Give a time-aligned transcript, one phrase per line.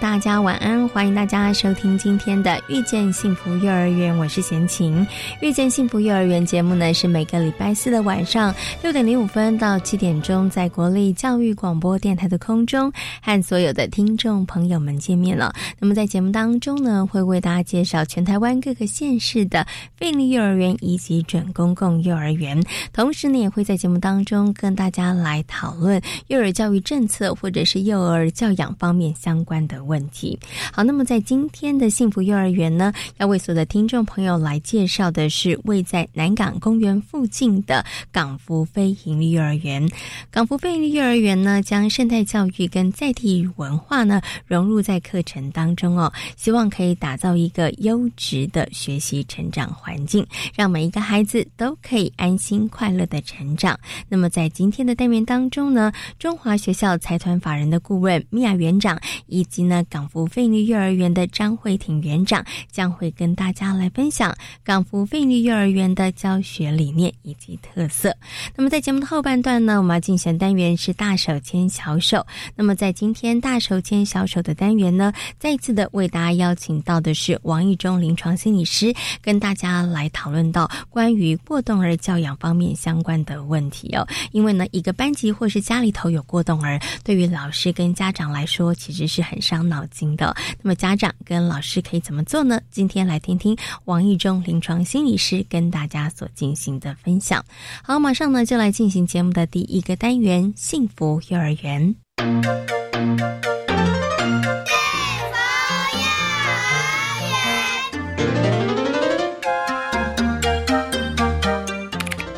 [0.00, 0.86] 大家晚安！
[0.88, 5.04] 欢迎大家收听今天的《遇见幸福幼儿园》，我是贤琴。
[5.40, 15.52] 《遇见幸福幼儿园》节目呢，是每个礼拜四的晚上六点零五分到七点钟，在国立教育广播电台的空中和所有的听众朋友们见面了。
[15.78, 22.60] 那么在节目当中呢，会为大家介绍全台湾各个县市的费力幼儿园以及准公共幼儿园，
[22.92, 29.44] 同时呢，也会在节目当中跟大家来讨论幼儿教育政策或者是幼儿教养方面相。
[29.44, 30.38] 关的问题。
[30.72, 39.88] 好，那么在今天的幸福幼儿园呢，要为所有的听众朋友来介绍的是位在南港公园附近的港福非营利幼儿园。
[40.30, 53.78] 港福非营利幼儿园呢，将生态教育跟在地文化呢融入在课程当中哦，希望可以打造一个优质的学习成长环境，让每一个孩子都可以安心快乐的成长。
[54.08, 58.98] 那么在今天的单元当中呢，中华学校财团法人的顾问米娅园长。
[59.26, 68.16] 以及呢，港福费力幼儿园的张慧婷园长将会跟大家来分享港福费力幼儿园的教学理念以及特色。
[68.56, 72.26] 那么在节目的后半段呢，我们要进行单元是大手牵小手。
[72.56, 84.06] 那么在今天大手牵小手的单元呢，再一次的为大家邀请到的是王义忠临床心理师，跟大家来讨论到关于过动儿教养方面相关的问题哦。
[84.32, 89.24] 因为呢，一个班级或是家里头有过动儿，对于老师跟家长来说，其实是。
[89.24, 92.58] 很伤脑筋的，那么家长跟老师可以怎么做呢？
[92.70, 97.44] 今天来听听王义忠临床心理师跟大家所进行的分享。
[97.82, 101.94] 好，马上呢就来进行节目的第一个单元——幸福幼儿园。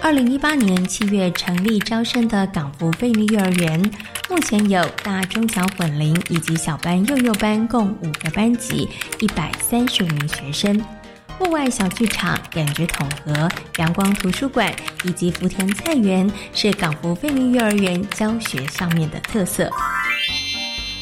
[0.02, 3.90] 二零一八年七月成立招生的港福贝利幼儿园，
[4.28, 8.88] 目前有大中小混龄以及小班、幼幼班共五个班级，
[9.20, 10.84] 一百三十五名学生。
[11.38, 19.70] 户外小剧场、感觉统合、阳光图书馆以及福田菜园，是港福贝利幼儿园教学上面的特色。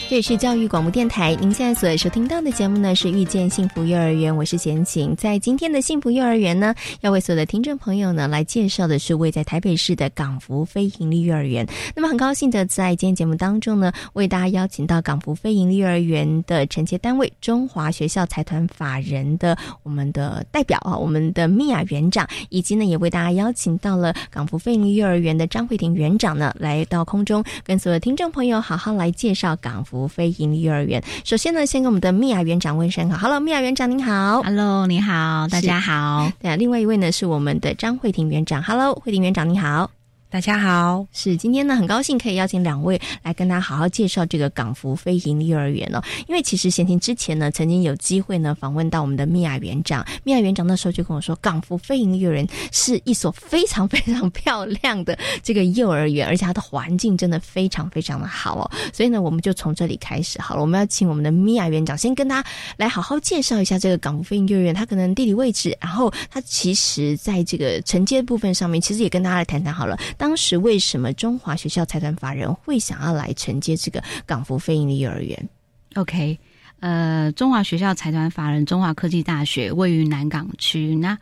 [0.07, 5.17] 这里是教育广播电台，您现在所收听到的节目呢是遇见幸福幼儿园，我是贤琴。
[5.17, 11.67] 在今天的幸福幼儿园呢，要为所有的听众朋友呢来介绍的是位在台北市的港福非营利幼儿园。
[11.97, 29.94] 那么很高兴的在今天节目当中呢，为大家邀请到港福非营利幼儿园的承接单位中华学校财团法人的我们的代表啊，我们的米娅园长，以及呢也为大家邀请到了港福非营利幼儿园的张慧婷园长呢，来到空中跟所有听众朋友好好来介绍港福。
[29.95, 33.17] 福非盈利幼儿园，首先呢，先跟我们的米娅园长问声好。
[33.17, 34.43] Hello，米娅园长您好。
[34.43, 36.33] Hello，你好，大家好。
[36.41, 38.61] 对啊，另外一位呢是我们的张慧婷园长。
[38.61, 39.93] Hello，慧婷园长你好。
[40.35, 46.03] 大家好，是今天呢，很高兴可以邀请两位来跟大家好好介绍这个港福非营幼儿园哦。
[46.27, 58.69] 因为其实贤庭之前呢，曾经有机会呢访问到我们的米娅园长，米娅园长那时候就跟我说，港福非营幼儿园是一所非常非常漂亮的这个幼儿园，而且它的环境真的非常非常的好哦。
[58.93, 69.97] 所以呢，我们就从这里开始好了，我们要请我们的米娅园长先跟大家来好好介绍一下这个港福非营幼儿园，它可能地理位置，然后它其实在这个承接部分上面，其实也跟大家来谈谈好了。
[70.25, 75.51] 当时为什么中华学校财团法人会想要来承接这个港福非营利幼儿园
[75.97, 76.39] ？OK，
[76.81, 80.95] 呃，中华学校财团法人中华科技大学位于南港区。
[80.97, 81.19] 那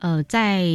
[0.00, 0.66] 呃，在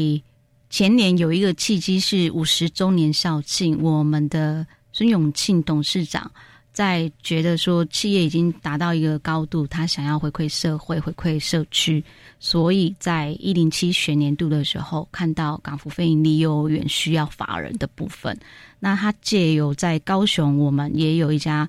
[0.72, 6.32] 前年有一个契机是五十周年校庆，我们的孙永庆董事长
[6.78, 12.04] 在觉得说企业已经达到一个高度，他想要回馈社会、回馈社区。
[12.40, 18.40] 所以在一零七学年度的时候，看到港福非营利幼儿园需要法人的部分，
[18.80, 21.68] 那他借由在高雄，我们也有一家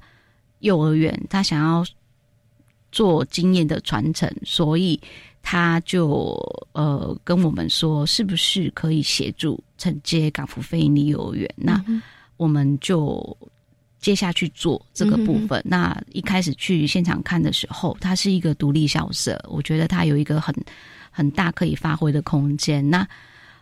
[0.59, 1.83] 幼儿园，他想要
[2.93, 5.01] 做经验的传承，所以
[5.43, 6.39] 他就
[6.73, 11.51] 呃跟我们说，是不是可以协助承接港福非营利幼儿园？
[11.57, 11.83] 那
[12.37, 13.35] 我们就
[14.01, 15.63] 接下去做这个部分。
[15.65, 20.55] 那一开始去现场看的时候，它是一个独立校舍，我觉得它有一个很
[21.11, 22.89] 很大可以发挥的空间。
[22.89, 23.07] 那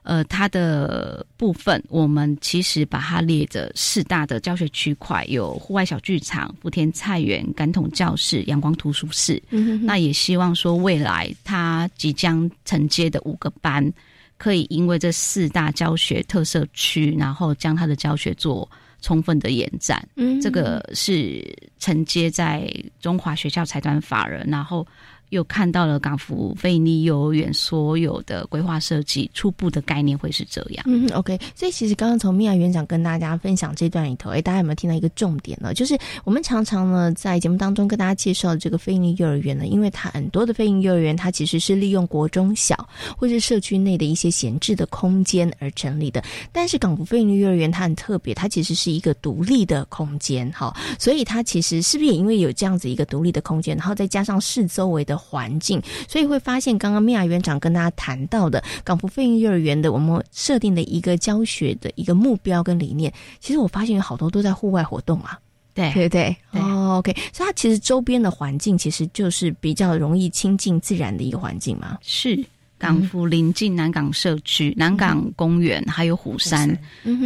[0.02, 9.42] 呃，它的部分我们其实把它列着四大的教学区块，有户外小剧场、福田菜园、感统教室、阳光图书室。
[9.82, 13.92] 那也希望说，未来它即将承接的五个班，
[14.38, 18.68] 可以因为这四大教学特色区，然后将它的教学做
[19.06, 20.02] 充分的延展。
[20.16, 21.40] 嗯，这个是
[21.78, 22.68] 承接在
[23.00, 24.84] 中华学校财团法人，然后。
[25.30, 30.84] 又看到了港府费尼幼儿园所有的规划设计，初步的概念会是这样。
[30.86, 31.38] 嗯，OK。
[31.54, 35.74] 所以其实刚刚从米娅园长跟大家分享这段里头，哎，大家有没有听到一个重点呢？
[35.74, 46.22] 就是我们常常呢在节目当中跟大家介绍这个费尼幼儿园呢，因为它很多的费尼幼儿园，它其实是利用国中小或是社区内的一些闲置的空间而成立的。
[46.52, 50.72] 但是港府费尼幼儿园它很特别，它其实是一个独立的空间，哈。
[50.98, 55.15] 所以它其实是不是也因为有这样子一个独立的空间，然后再加上四周围的。
[55.16, 65.38] 环境，所以会发现刚刚米娅园长跟大家谈到的港福飞鹰幼儿园的我们设定的一个教学的一个目标跟理念，其实我发现有好多都在户外活动啊，
[65.74, 65.92] 对。
[65.92, 66.08] 对？
[66.08, 72.44] 对，哦，OK，所以它其实周边的环境其实就是比较容易亲近自然的一个环境嘛，是。
[72.78, 76.78] 港府临近南港社区、南港公园，还有虎山，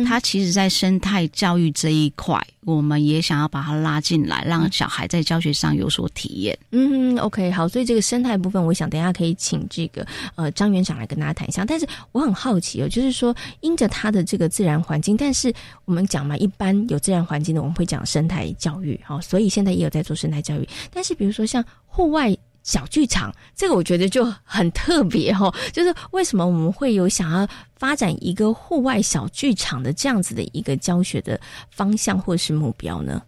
[0.07, 6.57] 它其实，在生态教育这一块，我们也想要把它拉进来，让小孩在教学上有所体验。
[6.71, 10.07] 嗯，OK，好，所以这个生态部分，我想等下可以请这个
[10.37, 11.65] 呃张园长来跟大家谈一下。
[11.65, 15.53] 但是我很好奇哦，就是说，因着它的这个自然环境，但是
[15.85, 20.69] 我们讲嘛，一般有自然环境的，我们会讲生态教育，好，所以现在也有在做生态教育。
[20.93, 22.37] 但是比如说像户外。
[22.63, 25.53] 小剧场，这个我觉得就很特别哈。
[25.73, 31.41] 就是为什么我们会有想要发展一个户外小剧场的这样子的一个教学的
[31.71, 33.23] 方向或是目标呢？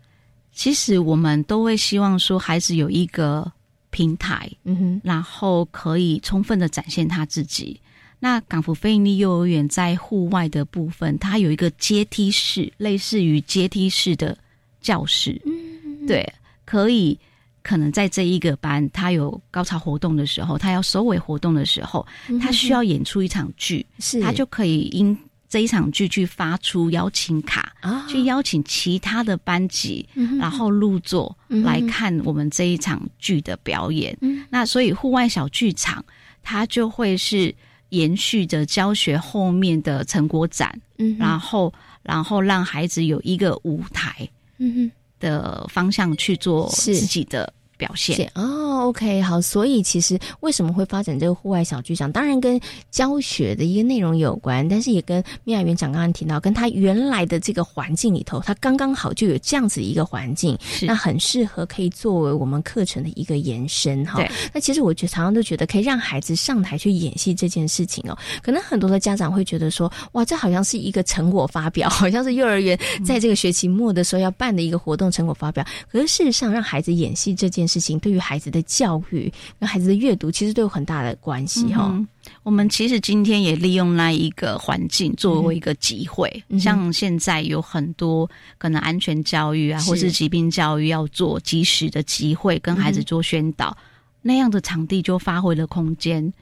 [0.53, 3.51] 其实我们都会希望说，孩子有一个
[3.91, 7.81] 平台，嗯哼，然后可以充分的展现他自己。
[8.19, 14.37] 那港府非营利幼儿园在户外的部分，它有一个阶梯式，类似于阶梯式的
[14.81, 16.33] 教室，嗯，对，
[16.67, 17.19] 可以。
[17.63, 22.07] 可能在这一个班，他有高潮活动的时候，他要收尾活动的时候，
[22.41, 25.17] 他需要演出一场剧，是他就可以因
[25.49, 27.73] 这一场剧去发出邀请卡，
[28.09, 34.17] 去邀请其他的班级，然后入座来看我们这一场剧的表演。
[34.49, 36.05] 那所以户外小剧场，
[36.43, 37.55] 它就会是
[37.91, 40.75] 延续着教学后面的成果展，
[41.19, 41.73] 然后
[42.03, 44.29] 然后让孩子有一个舞台。
[44.59, 44.93] 嗯哼。
[45.23, 47.51] 的方向去做自己的。
[47.77, 52.11] 表现哦，OK，好，所以其实为什么会发展这个户外小剧场？
[52.11, 52.61] 当然跟
[52.91, 64.25] 教学的一个内容有关，但是也跟米娅园长刚刚提到，跟他原来的这个环境里头，他刚刚好就有这样子一个环境，那很适合可以作为我们课程的一个延伸哈。
[64.53, 75.65] 那其实我觉得常常都觉得可以让孩子上台去演戏这件事情哦，可能很多的家长会觉得说，哇，这好像是一个成果发表，好像是幼儿园在这个学期末的时候要办的一个活动成果发表。
[75.91, 81.99] 可是事实上，让孩子演戏这件事情对于孩子的教育跟孩子的阅读，其实都有很大的关系哈。
[82.43, 88.29] 我们其实今天也利用那一个环境作为一个机会，像现在有很多
[88.59, 93.77] 可能安全教育啊，或是疾病教育要做及时的机会，跟孩子做宣导，
[94.21, 96.33] 那样的场地就发挥了空间，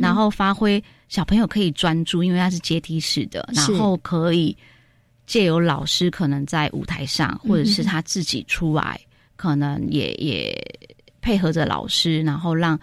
[0.00, 4.56] 然后发挥小朋友可以专注，因为它是阶梯式的，然后可以
[5.26, 9.00] 借由老师可能在舞台上，或者是他自己出来。
[9.36, 10.58] 可能也也
[11.20, 12.78] 配合着老师，然后让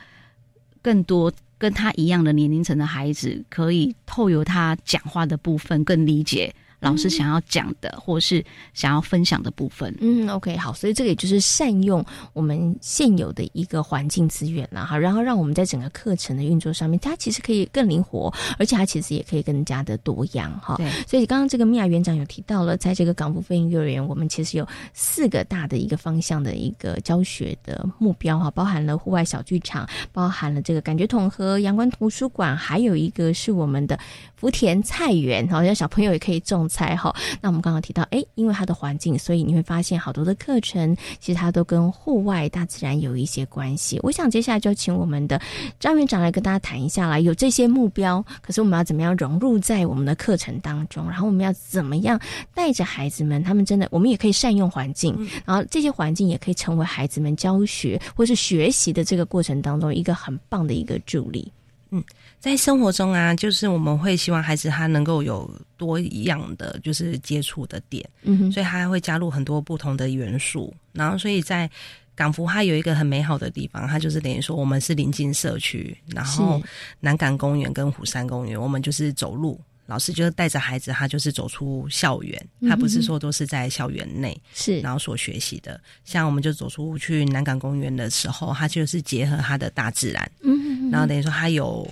[0.82, 6.54] 更多跟他一样的年龄层的孩子，可以透由他讲话的部分更理解。
[6.84, 20.76] 老师想要讲的，或是想要分享的部分，嗯，OK，好，所以这个也就是善用我们现有的一个环境资源啦，哈，然后让我们在整个课程的运作上面，它其实可以更灵活，而且它其实也可以更加的多样，哈。
[20.76, 20.92] 对。
[21.08, 33.98] 所以刚刚这个米娅园长有提到了，在这个港府飞鹰幼儿园，我们其实有四个大的一个方向的一个教学的目标，哈，包含了户外小剧场，包含了这个感觉统合阳光图书馆，还有一个是我们的
[34.36, 36.68] 福田菜园，好像小朋友也可以种。
[36.74, 37.16] 才好。
[37.40, 44.00] 那我们刚刚提到，哎，因为它的环境，所以你会发现好多的课程，其实它都跟户外、大自然有一些关系。
[44.02, 45.40] 我想接下来就请我们的
[45.80, 47.20] 张院长来跟大家谈一下啦。
[47.20, 51.08] 有这些目标，可是我们要怎么样融入在我们的课程当中？
[51.08, 52.20] 然后我们要怎么样
[52.56, 53.44] 带着孩子们？
[53.44, 55.16] 他们真的，我们也可以善用环境，
[55.46, 61.52] 然后这些环境也可以成为孩子们教学或是学习的这个过程当中一个很棒的一个助力。
[61.96, 62.04] 嗯，
[62.40, 65.48] 在生活中啊，就是我们会希望孩子他能够有
[65.78, 70.74] 多一样的就是接触的点，嗯哼，所以他会加入很多不同的元素。
[70.92, 71.70] 然后，所以在
[72.16, 76.62] 港福它有一个很美好的地方，它就是等于说我们是临近社区，然后
[77.00, 79.60] 南港公园跟虎山公园，我们就是走路。
[79.86, 85.80] 老师就是带着孩子，他就是走出校园，他不是说都是在校园内是，然后所学习的。
[86.06, 91.86] 像我们就走出去南港公园的时候，他就是结合他的大自然，嗯，然后等于说他有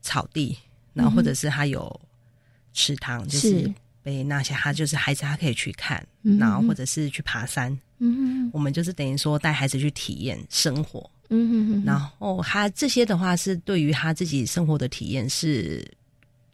[0.00, 0.56] 草地，
[0.92, 2.00] 然后或者是他有
[2.72, 3.68] 池塘，就是
[4.04, 6.06] 被那些他就是孩子他可以去看，
[6.38, 15.84] 然后或者是去爬山，嗯，我们就是等于说带孩子去体验生活，嗯，然后他这些的话是对于他自己生活的体验是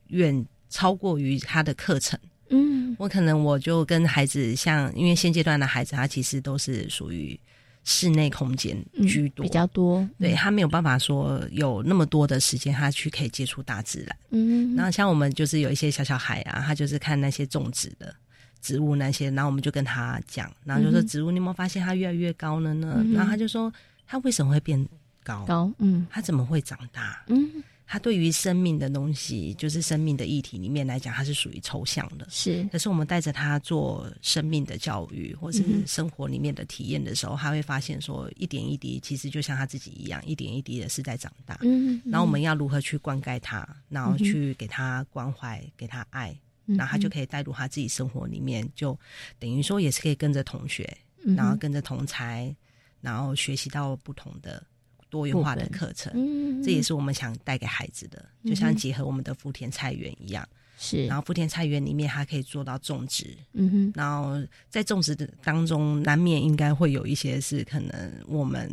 [0.08, 0.42] 远。
[0.70, 7.38] 超过于他的课程，嗯，我可能我就跟孩子像，因为现阶段的孩子他其实都是属于
[7.82, 8.76] 室内空间
[9.08, 18.14] 居多，比较多，对他没有办法说有那么多的时间，他去可以接触大自然，嗯，然后像我们就是有一些小小孩啊，他就是看那些种植的
[18.62, 23.04] 植物那些，然后我们就跟他讲，然后就说植物你有没有发现它越来越高了呢？
[23.12, 23.72] 然后他就说
[24.06, 24.86] 他为什么会变
[25.24, 25.44] 高？
[25.46, 27.24] 高，嗯，他怎么会长大？
[27.26, 27.50] 嗯。
[27.90, 32.24] 他对于生命的东西，就是生命的议题里面来讲，它是属于抽象的。
[32.30, 41.58] 是，可是我们带着他做生命的教育，或是生活里面的体验的时候，他会发现说，一点一滴，其实就像他自己一样，一点一滴的是在长大。
[41.62, 46.32] 嗯，然后我们要如何去灌溉他，然后去给他关怀，给他爱，
[46.66, 48.96] 然后他就可以带入他自己生活里面，就
[49.40, 50.88] 等于说也是可以跟着同学，
[51.36, 52.54] 然后跟着同才，
[53.00, 54.64] 然后学习到不同的。
[55.10, 60.48] 多元化的课程，嗯，这也是我们想带给孩子的，就像结合我们的福田菜园一样，
[60.78, 61.04] 是。
[61.06, 63.92] 然后福田菜园里面它可以做到种植，嗯哼。
[63.94, 64.40] 然后
[64.70, 68.70] 在种植的当中，难免应该会有一些是可能我们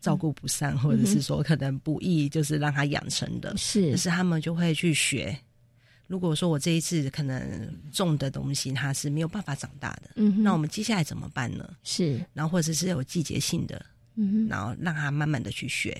[0.00, 3.90] 照顾不善，或者是说可能不易，就是让它养成的，是。
[3.90, 5.36] 可是他们就会去学。
[6.06, 11.68] 如果说我这一次可能种的东西它是没有办法长大的，嗯，那我们接下来怎么办呢？
[11.84, 12.20] 是。
[12.34, 13.80] 然后或者是有季节性的。
[14.16, 15.96] 嗯，然后让他慢慢的去学。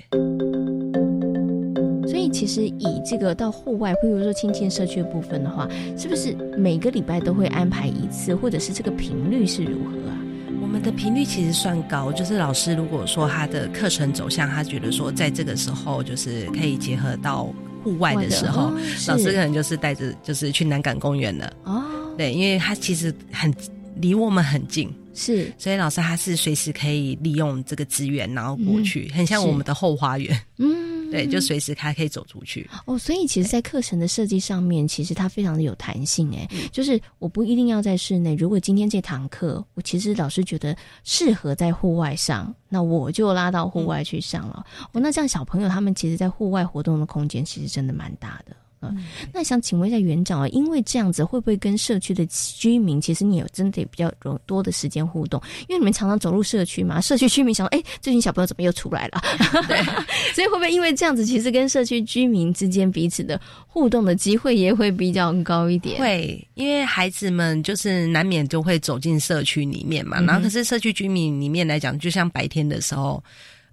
[2.06, 10.18] 所以其实以这个到户外，譬如说亲近社区的部分的话，是不是每个礼拜都会安排一次，或者是这个频率是如何啊？
[10.60, 17.52] 我们的频率其实算高，就是老师如果说他的课程走向，他觉得说在这个时候就是可以结合到
[17.82, 18.72] 户外的时候，
[19.08, 21.52] 老师可能就是带着就是去南港公园了。
[21.64, 21.82] 哦，
[22.16, 23.52] 对，因为他其实很
[23.96, 24.92] 离我们很近。
[25.20, 30.34] 是，所以老师他是随时可以利用这个资源，然后过去，很像我们的后花园。
[30.56, 32.66] 嗯，对，就随时他可以走出去。
[32.86, 36.34] 哦，所以其实，在课程的设计上面，其实它非常的有弹性。
[36.34, 40.74] 哎，就是我不一定要在室内，如果今天这堂课，我其实老师觉得
[41.04, 44.64] 适合在户外上，那我就拉到户外去上了。
[44.92, 48.56] 哦，那这样小朋友他们其实，在户外活动的空间其实真的蛮大的。
[48.82, 48.96] 嗯，
[49.32, 55.38] 那想请问一下园长啊，因为这样子会不会跟社区的居民，其实你有真的比较容多的时间互动？
[55.68, 59.20] 因为你们常常走入社区嘛，社区居民想，哎， 最近小朋友怎么又出来了？
[59.68, 59.82] 对，
[60.34, 66.00] 所以会不会因为这样子，其实跟社区居民之间彼此的互动的机会也会比较高一点？
[66.00, 73.22] 会，因为孩子们就是难免就会走进社区里面嘛，然后可是社区居民里面来讲，就像白天的时候，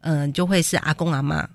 [0.01, 1.47] 嗯，就会是阿公阿妈。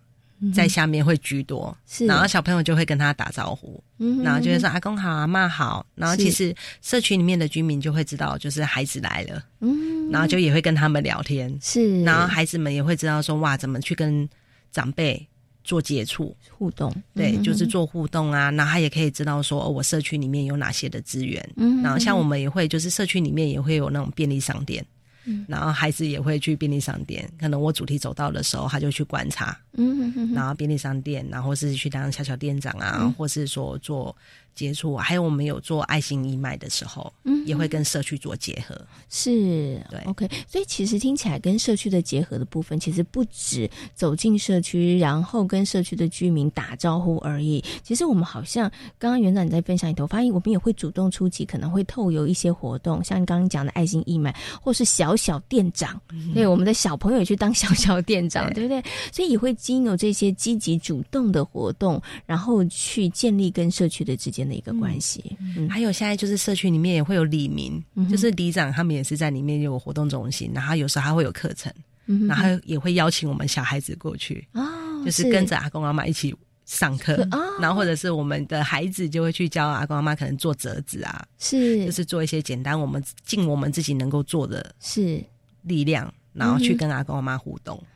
[0.50, 14.28] 在下面会居多，是，然后小朋友就会跟他打招呼，嗯，然后就会说阿公好，阿妈好，然后其实社区里面的居民就会知道，就是孩子来了，嗯，然后就也会跟他们聊天，是，然后孩子们也会知道说哇，怎么去跟
[14.72, 15.24] 长辈
[15.62, 16.34] 做接触？
[16.50, 24.84] 互动，对，就是做互动啊，然后他也可以知道说我社区里面有哪些的资源，嗯，然后像我们也会就是社区里面也会有那种便利商店。
[25.24, 34.14] 嗯，然后孩子也会去便利商店，可能我主题走到的时候，他就去观察，嗯嗯然后便利商店，然后是去当小小店长啊，或是说做
[34.54, 47.64] 接触，还有我们有做爱心义卖的时候，嗯，也会跟社区做结合，是，对，OK，所以其实听起来跟社区的结合的部分，其实不止走进社区，然后跟社区的居民打招呼而已。
[47.82, 55.98] 其实我们好像刚刚园长你在分享里头，发现我们也会主动出击，可能会透由一些活动，像刚刚讲的爱心义卖，或是小小店长，
[56.34, 58.82] 对，我们的小朋友也去当小小店长，对不对？
[59.10, 65.36] 所以也会经由这些积极主动的活动，然后去建立跟社区的之间的一个关系。
[65.56, 71.72] 嗯，还有现在就是社区里面也会有里民，就是里长他们也是在里面有活动中心，然后有时候还会有课程，
[72.06, 74.62] 嗯然后也会邀请我们小孩子过去，哦，
[75.04, 76.34] 就是跟着阿公阿妈一起。
[76.64, 85.22] 上课啊，然后或者是我们的孩子就会去教阿公阿妈，可能做折子啊，是，就是做一些简单我们尽我们自己能够做的是。
[85.62, 87.76] 力量，然后去跟阿公阿妈互动。
[87.82, 87.86] 嗯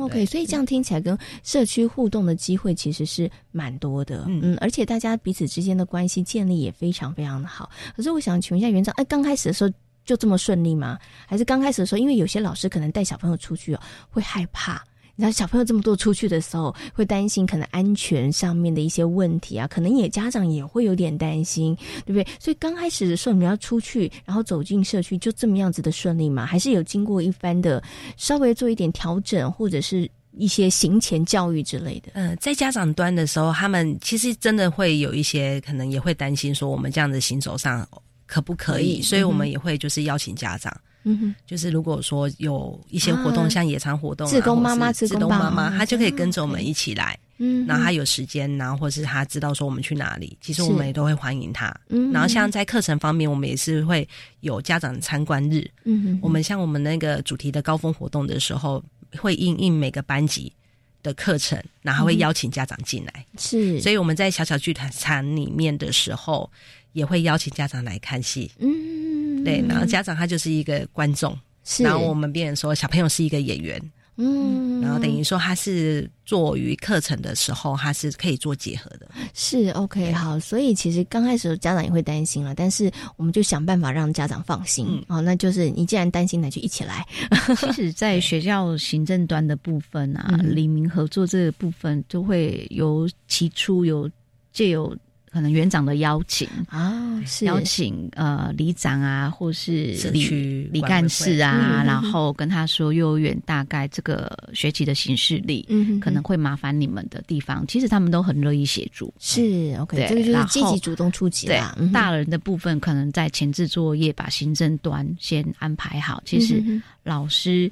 [0.00, 7.70] ，OK，所以这样听起来跟社区互动的机会其实是蛮多的，嗯，而且大家彼此之间的关系建立也非常非常的好。
[7.96, 9.70] 可是我想请问一下园长，哎，刚开始的时候
[10.04, 10.98] 就这么顺利吗？
[11.26, 13.80] 还是刚开始的时候，因为有些老师可能带小朋友出去哦，
[14.10, 14.84] 会害怕。
[15.20, 22.24] 你知道小朋友这么多出去的时候，会担心可能安全上面的一些问题啊，可能也家长也会有点担心，对不对？
[22.38, 26.46] 所以刚开始的时候，你们要出去，然后走进社区，就这么样子的顺利吗？
[26.46, 27.82] 还是有经过一番的
[28.16, 32.12] 稍微做一点调整，或者是一些行前教育之类的？
[32.14, 37.84] 嗯，在家长端的时候，他们其实真的会有一些可能也会担心说，我们这样子行走上
[38.24, 39.02] 可不可以？
[39.02, 40.72] 所以我们也会就是邀请家长。
[41.08, 47.18] 嗯哼，就是如果说有一些活动，像野餐活动，自工妈妈、自工妈妈，她就可以跟着我们一起来。
[47.38, 51.74] 嗯，然后她有时间，然后或是她知道说我们去哪里，其实我们也都会欢迎她。
[51.88, 54.06] 嗯，然后像在课程方面，我们也是会
[54.40, 55.68] 有家长参观日。
[55.84, 58.84] 嗯哼，我们像我们那个主题的高峰活动的时候，
[59.18, 60.52] 会应应每个班级
[61.00, 63.24] 的课程，然后会邀请家长进来。
[63.38, 66.50] 是，所以我们在小小剧团场里面的时候，
[66.98, 68.50] 也会邀请家长来看戏。
[68.58, 69.44] 嗯。
[69.44, 71.38] 对，然后家长他就是一个观众，
[71.78, 73.80] 然后我们变成说小朋友是一个演员，
[74.16, 79.08] 嗯，然后等于说他是做于课程的时候，他是可以做结合的。
[79.34, 87.06] 是 OK 好，所以其实刚开始家长也会担心了，但是我们就想办法让家长放心哦，那就是你既然担心，那就一起来。
[87.56, 94.10] 其实，在学校行政端的部分啊，李明合作这个部分，就会由起初有
[94.52, 94.94] 借有。
[95.30, 100.28] 可能园长的邀请啊，是邀请呃里长啊，或是里
[100.72, 109.12] 里干事啊，然后跟他说幼儿园大概这个学期的形式里，嗯，可能会麻烦你们的地方，其实他们都很乐意协助。
[109.18, 111.60] 是 OK，这个就是积极主动出击对，
[111.92, 116.22] 大人的部分可能在前置作业，把行政端先安排好。
[116.24, 116.62] 其实
[117.02, 117.70] 老师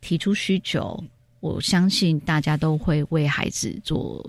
[0.00, 1.02] 提出需求，
[1.40, 4.24] 我相信大家都会为孩子做。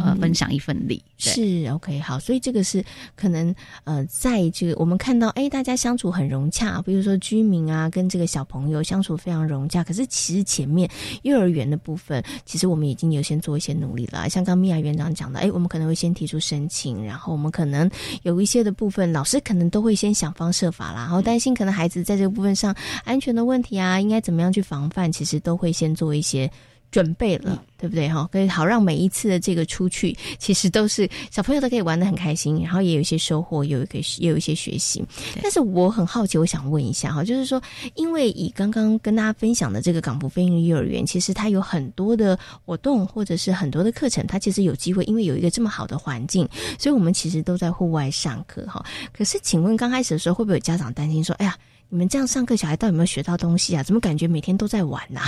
[0.00, 2.84] 呃，分享一份力是 OK 好，所以这个是
[3.14, 9.84] 可能呃，在这个我们看到，哎，大家相处很融洽，比如说居民啊，跟这个小朋友相处非常融洽。
[9.84, 10.88] 可是其实前面
[11.22, 14.28] 幼儿园的部分，其实我们已经有先做一些努力了。
[14.28, 17.90] 像刚米娅园长讲的，哎，我们可能会先提出申请，然后我们可能
[18.22, 26.50] 有一些的部分，老师可能都会先想方设法啦，然后担心可能孩子在这个部分上安全的问题啊，应该怎么样去防范，其实都会先做一些。
[26.94, 28.28] 准备了，对不对哈？
[28.30, 35.04] 可以好让每一次的这个出去，其实都是小朋友都可以玩的很开心，然后也有一些收获，有一个也有一些学习。
[35.42, 37.60] 但是我很好奇，我想问一下哈，就是说，
[37.96, 48.86] 因为以刚刚跟大家分享的这个港福飞鹰幼儿园，其实它有很多的活动或者是很多的课程，它其实有机会，因为有一个这么好的环境，所以我们其实都在户外上课哈。
[49.12, 51.58] 可是，请问刚开始的时候，会不会有家长担心说，哎呀？
[51.88, 53.82] 你们这样上课，小孩到底有没有学到东西啊？
[53.82, 55.20] 怎么感觉每天都在玩呐？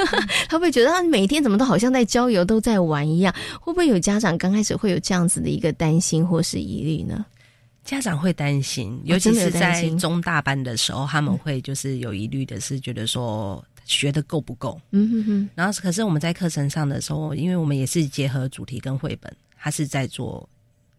[0.48, 3.34] 他会觉得他每天怎么都好像在郊游，都在玩一样。
[3.60, 7.26] 会不会有家长刚开始会有这样子的一个担心或是疑虑呢？
[7.84, 14.80] 家长会担心，尤其是在中大班的时候，他们会就是有疑虑的是觉得说学的够不够？
[14.92, 15.48] 嗯哼哼。
[15.54, 20.48] 然后可是我们在课程上的时候，因为我们也是结合主题跟绘本，他是在做。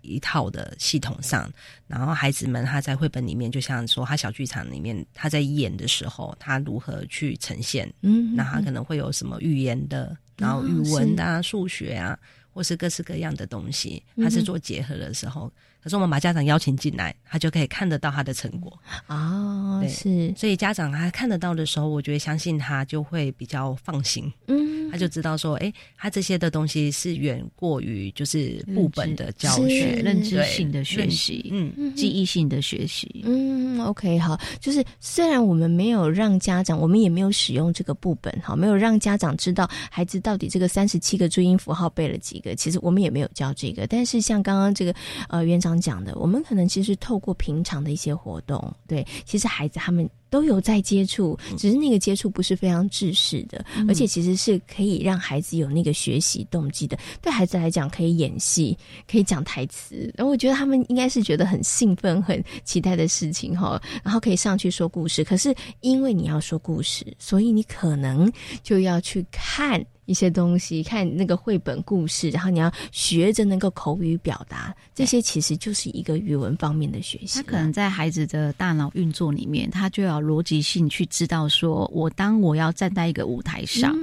[0.06, 1.52] 一套的系统上，
[1.88, 7.92] 然后孩子们他在绘本里面，就像说他小剧场里面他在演的时候，他如何去呈现？
[8.02, 12.18] 嗯，那他可能会有什么语言的，然后语文啊、数学啊，
[12.52, 15.52] 或是各式各样的东西，他是做结合的时候。
[15.86, 18.76] 可是我们把家长邀请进来，他就可以看得到他的成果。
[19.06, 44.92] 哦，是，所以家长他看得到的时候，我觉得相信他就会比较放心，嗯，他就知道说，哎，他这些的东西是远过于就是部本的教学、认知性的学习，嗯，记忆性的学习，嗯，OK，好，就是虽然我们没有让家长，我们也没有使用这个部本，哈，没有让家长知道孩子到底这个三十七个注音符号背了几个，其实我们也没有教这个，但是像刚刚这个
[45.30, 45.75] 呃园长。
[45.80, 50.10] 讲的，我们可能其实透过平常的一些活动，对，其实孩子他们。
[50.30, 56.98] 都有在接触，只是那个接触不是非常制式的，而且其实是可以让孩子有那个学习动机的。
[57.22, 58.78] 对孩子来讲，可以演戏，
[59.10, 63.82] 可以讲台词，然后我觉得他们应该是觉得很兴奋、很期待的事情哈。
[64.04, 68.30] 然后可以上去说故事，可是因为你要说故事，所以你可能
[68.62, 77.36] 就要去看一些东西，看那个绘本故事，然后你要学着能够口语表达，这些其实就是一个语文方面的学习。
[77.36, 80.15] 他可能在孩子的大脑运作里面，他就要。
[80.22, 83.96] 逻辑性去知道，说我当我要站在一个舞台上，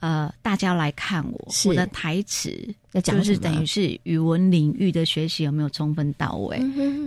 [0.00, 2.50] 呃，大家来看我，我的台词
[3.02, 6.60] 就是等于是语文领域的学习有没有充分到位？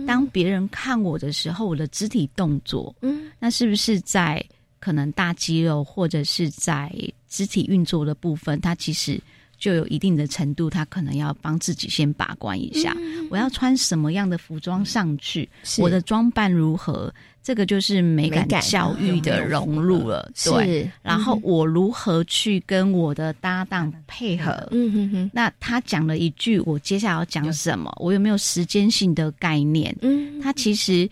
[0.06, 4.44] 当别人看我的时候，我的肢体动作，嗯，那是不是在？
[4.78, 6.92] 可能大肌肉或者是在
[7.28, 9.20] 肢体运作的部分，它其实
[9.58, 12.96] 就有一定的程度，他可能要帮自己先把关一下，
[13.30, 17.12] 我要穿什么样的服装上去，我的装扮如何。
[17.42, 20.90] 这个就是美感教育的融入了，对。
[21.00, 24.50] 然后我如何去跟我的搭档配合？
[24.72, 25.30] 嗯哼哼。
[25.32, 27.96] 那他讲了一句，我接下来要讲什么？
[28.00, 29.96] 我有没有时间性的概念？
[30.02, 30.40] 嗯。
[30.40, 31.08] 他其实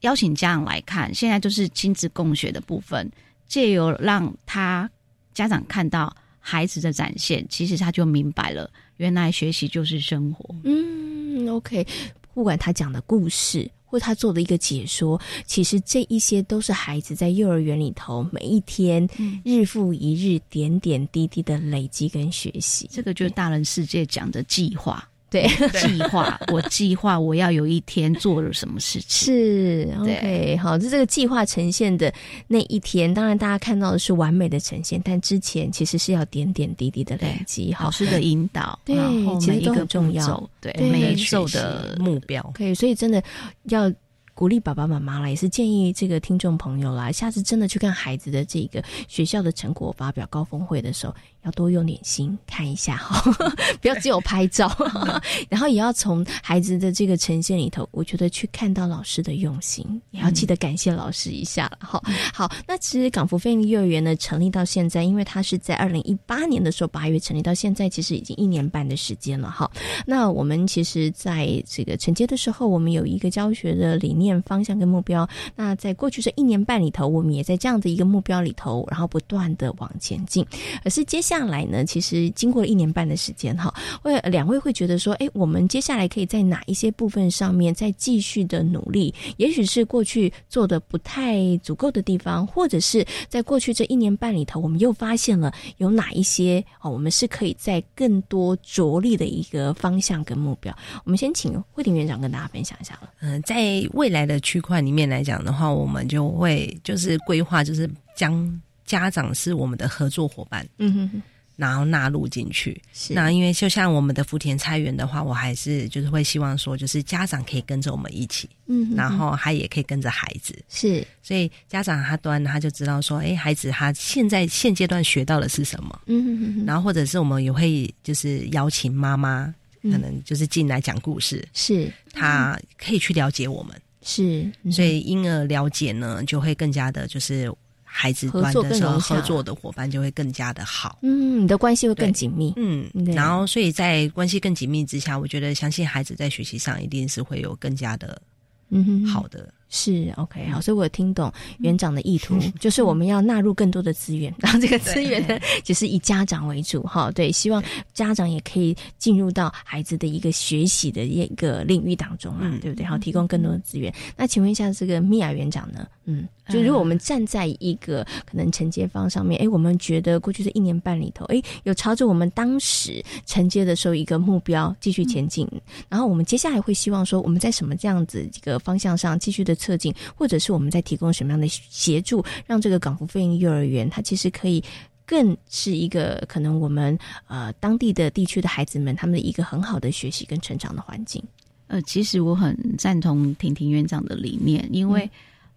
[0.00, 3.10] 邀请家长来看，现在就是亲子共学的部分，
[3.46, 4.90] 借由让他
[5.32, 10.54] 家长看到孩子的展现，其实他就明白了，原来学习就是生活。
[10.64, 11.86] 嗯，OK。
[12.34, 13.70] 不管他讲的故事。
[13.90, 19.08] 或他做的一个解说，其实这一些都是孩子在幼儿园里头每一天
[19.42, 22.86] 日复一日、点点滴滴的累积跟学习。
[22.92, 25.08] 这个就是大人世界讲的计划。
[25.30, 25.46] 对，
[25.80, 29.26] 计划 我计划我要有一天做了什么事情。
[29.26, 32.12] 是 OK 好，就这个计划呈现的
[32.46, 38.96] 那一天，当然大家看到的是完美的呈现，但之前其实是要点点滴滴的累积，老师的引导， 对，
[39.38, 43.22] 其实都很重要，对，每一周的目标，可以，所以真的
[43.64, 43.92] 要。
[44.34, 53.30] 鼓励爸爸妈妈啦，也是建议这个听众朋友啦，下次真的去看孩子的这个学校的成果发表高峰会的时候，要多用点心看一下哈，
[53.80, 54.70] 不要只有拍照，
[55.48, 62.02] 然后也要从孩子的这个呈现里头，我觉得去看到老师的用心，也要记得感谢老师一下了哈。
[62.32, 69.70] 好，那其实港福飞利幼儿园呢，成立到现在，因为它是在二零一八年的时候八月成立，到现在其实已经一年半的时间了哈。
[70.06, 74.38] 那我们其实在这个承接的时候，我们有一个教学的理念。
[74.48, 80.46] 方向跟目标，那在过去这一年半里头，我们也在这样的一个目标里头，然后不断的往前进。
[80.84, 89.12] 而是接下来呢，其实经过了一年半的时间哈，会两位会觉得说，哎，我们接下来可以在哪一些部分上面再继续的努力？
[89.36, 100.72] 也许是过去做的不太足够的地方，或者是在过去这一年半里头，我们又发现了有哪一些哦，我们是可以在更多着力的一个方向跟目标。
[101.04, 103.10] 我们先请慧婷院长跟大家分享一下了。
[103.20, 104.28] 嗯，在未来。
[104.28, 111.22] 的区块里面来讲的话，我们就会就是规划，就是将家长是我们的合作伙伴，嗯哼哼，
[111.56, 112.80] 然后纳入进去。
[112.94, 113.12] 是。
[113.12, 121.06] 那因为就像我们的福田菜园的话，我还是就是会希望说，就是家长可以跟着我们一起，嗯，然后他也可以跟着孩子，是。
[121.22, 126.64] 所以家长他端他就知道说，哎，孩子他现在现阶段学到的是什么，嗯哼哼。
[126.64, 131.92] 然后或者是我们也会就是邀请妈妈，可能就是进来讲故事，是。
[132.14, 133.78] 他可以去了解我们。
[134.00, 137.52] 是，所以婴儿了解呢，就会更加的，就是
[137.90, 140.98] 孩子端的时候合作的伙伴就会更加的好。
[141.02, 142.52] 嗯，你的关系会更紧密。
[142.56, 148.20] 嗯，然后所以在关系更紧密之下，我觉得相信孩子在学习上一定是会有更加的
[148.68, 149.52] 嗯好的。
[149.70, 157.10] 是 OK 好，所以我有听懂园长的意图，就是我们要纳入更多的资源， 然后这个资源呢，就是以家长为主哈。
[157.10, 162.86] 对，希望家长也可以进入到孩子的一个学习的一个领域当中啊，对不对？
[162.86, 163.92] 好，提供更多的资源。
[164.16, 165.86] 那请问一下，这个米娅园长呢？
[166.06, 175.46] 嗯，就如果我们站在一个可能承接方上面，哎，我们觉得过去这一年半里头，哎，有朝着我们当时承接的时候一个目标继续前进，
[175.90, 179.57] 然后我们接下来会希望说，我们在什么这样子一个方向上继续的。
[179.58, 184.64] 侧进，或者是我们在提供什么样的协助，让这个港福飞鹰幼儿园，它其实可以
[185.04, 191.22] 更是一个可能我们呃当地的地区的孩子们他们的一个很好的学习跟成长的环境。
[191.66, 195.10] 呃，其实我很赞同婷婷院长的理念，因为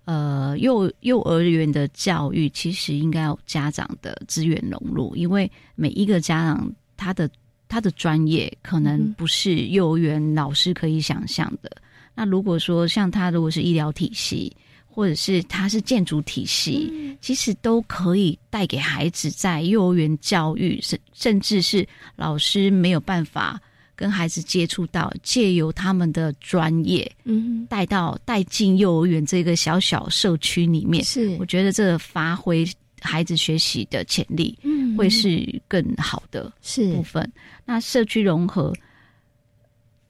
[0.04, 7.30] 呃幼幼儿园的教育其实应该有家长的资源融入，因为每一个家长他的
[7.70, 11.72] 他的专业可能不是幼儿园老师可以想象的。
[12.13, 23.58] 那如果说像他如果是医疗体系，或者是他是建筑体系，其实都可以带给孩子在幼儿园教育，甚甚至是老师没有办法
[23.95, 32.67] 跟孩子接触到，借由他们的专业，嗯，带到带进幼儿园这个小小社区里面，是我觉得这发挥
[33.00, 37.32] 孩子学习的潜力，嗯，会是更好的是部分。
[37.63, 38.74] 那社区融合。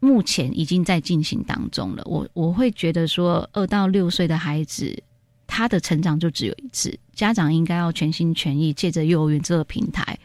[0.01, 2.03] 目前已经在进行当中了。
[2.05, 5.01] 我我会觉得说，二到六岁的孩子，
[5.47, 10.17] 他的成长就只有一次，家长应该要全心全意借着幼儿园这个平台，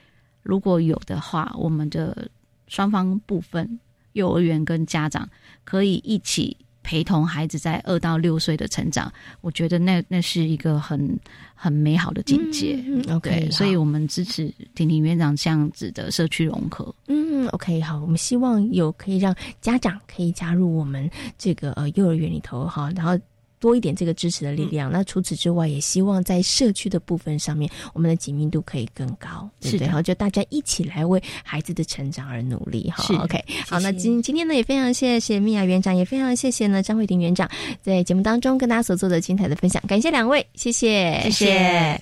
[0.43, 2.29] 如果有的话，我们的
[2.69, 3.79] 双方部分，
[4.15, 5.29] 幼儿园跟家长
[5.63, 6.57] 可以一起。
[6.87, 11.19] 陪同孩子在二到六岁的成长，我觉得那那是一个很
[11.53, 12.79] 很美好的境界。
[13.11, 16.95] OK，所以我们支持婷婷院长这样子的社区融合。
[17.09, 23.19] 嗯，OK，好，我们希望有可以让家长可以加入我们这个呃幼儿园里头哈，然后。
[23.67, 24.93] 多一点这个支持的力量。
[24.93, 29.89] 那除此之外，也希望在社区的部分上面，我们的紧密度可以更高，对不对？
[29.89, 32.89] 然后就大家一起来为孩子的成长而努力。
[32.95, 37.51] 哈，OK，好，那今今天呢，也非常谢谢米娅园长，也非常谢谢呢张慧婷园长
[37.83, 42.01] 在节目当中跟大家所做的精彩的分享，感谢两位，谢谢，谢谢。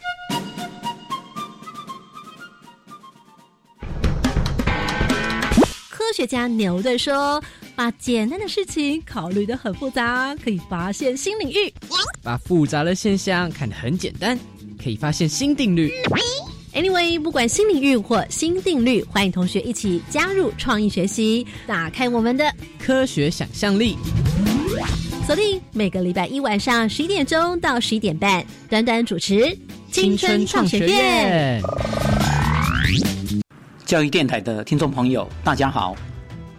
[5.89, 7.43] 科学家牛顿说
[7.77, 11.69] ：“把简单的事情考虑的很复杂，可以发现新领域；
[12.23, 14.39] 把复杂的现象看得很简单，
[14.83, 15.93] 可以发现新定律。”
[16.73, 23.97] Anyway，不管新领域或新定律，欢迎同学一起加入创意学习，打开我们的科学想象力。
[25.27, 29.57] 锁定每个礼拜一晚上十一点钟到十一点半，短短主持
[29.91, 31.61] 青春创学院。
[33.85, 35.97] 教育电台的听众朋友，大家好，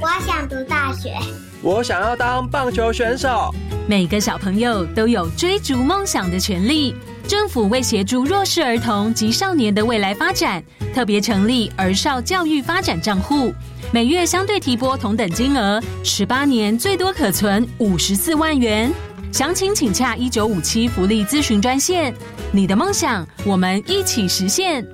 [0.00, 1.14] 我想读大学，
[1.62, 3.54] 我想要当棒球选手。
[3.86, 6.94] 每个小朋友都有追逐梦想的权利。
[7.26, 10.62] 政府为协助弱势儿童及少年的未来发展，
[10.94, 13.52] 特别成立儿少教育发展账户，
[13.92, 18.92] 每月相对提拨同等金额，十八年最多可存五十四万元。
[19.32, 22.14] 详情请洽一九五七福利咨询专线。
[22.52, 24.86] 你的梦想，我们一起实现。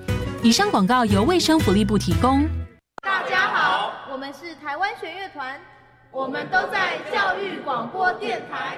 [0.42, 2.48] 以上广告由卫生福利部提供。
[3.02, 3.69] 大家好，
[4.62, 5.58] 台湾弦乐团，
[6.10, 8.76] 我们都在教育广播电台。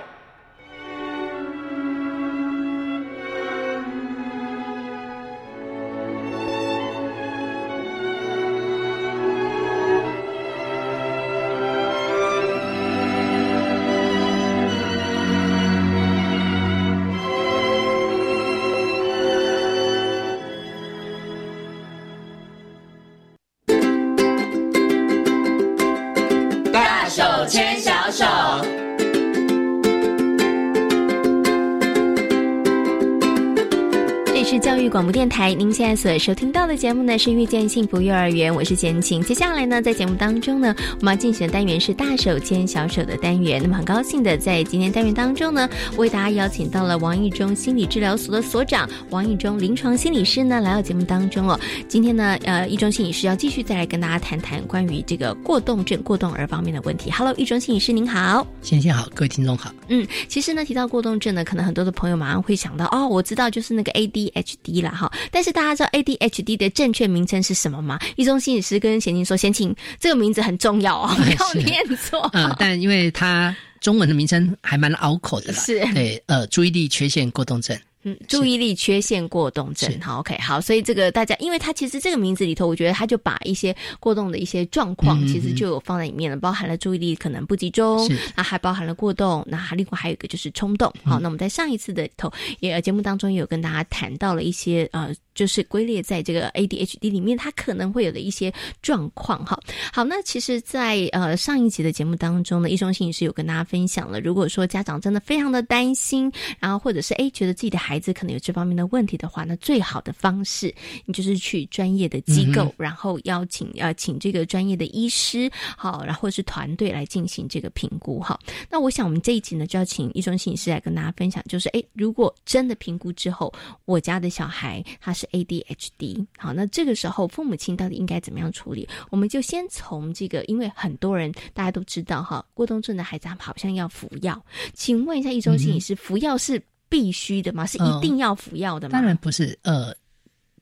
[34.93, 39.23] 广播电台，您现在所收听到的节目呢是遇见幸福幼儿园，我是简晴。
[39.23, 43.59] 接下来呢，在节目当中呢，我们要进行的单元是大手牵小手的单元。
[43.63, 51.59] 那么很高兴的在今天单元当中呢，为大家邀请到了王义中心理治疗所的所长王义中临床心理师呢来到节目当中哦。
[51.89, 57.11] 今天呢，呃，一中心理师要继续再来跟大家谈谈关于这个过动症、过动儿方面的问题。
[57.11, 59.73] Hello，义中心理师您好，先生好，各位听众好。
[59.89, 64.82] 嗯，其实呢，提到过动症呢，可能很多的朋友马上会想到哦，我知道就是那个 ADHD。
[64.83, 67.99] ADHD 了哈，但是大家知道 ADHD 的正确名称是什么吗？
[68.17, 77.79] 一中心理师跟贤琴说：“贤琴，这个名字很重要哦，不要念错。”嗯，但因为它中文的名称还蛮拗口的啦，是对呃，注意力缺陷过动症。
[78.05, 90.93] 嗯，注意力缺陷过动症，好，OK，好，所以这个大家，因为他其实这个名字里头，我觉得他就把一些过动的一些状况，其实就有放在里面了，包含了注意力可能不集中，那还包含了过动，那还另外还有一个就是冲动。
[91.05, 95.15] 好，那我们在上一次的头也节目当中也有跟大家谈到了一些呃。
[95.35, 99.59] 就是归列在这个 ADHD 里面，它可能会有的一些状况哈。
[99.93, 110.75] 好，那其实，在呃上一集的节目当中呢，易中信是有跟大家分享了，如果说家长真的非常的担心，然后或者是诶觉得自己的孩子可能有这方面的问题的话，那最好的方式，
[111.07, 118.39] 你就是去专业的机构，然后邀请呃请这个专业的医师，好，然后是团队来进行这个评估哈。
[118.71, 123.53] 那我想我们这一集呢，就要请易中信师来跟大家分享，就是诶，如果真的评估之后，
[123.85, 125.22] 我家的小孩他是。
[125.23, 128.89] 是 ADHD，好，那这个时候父母亲到底应该怎么样处理？
[129.11, 137.65] 我们就先从这个，因为很多人大家都知道哈，过动症的孩子好像要服药，请问一下，一中心理师，服药是必须的吗？
[137.65, 138.93] 是一定要服药的吗？
[138.93, 139.95] 当然不是，呃，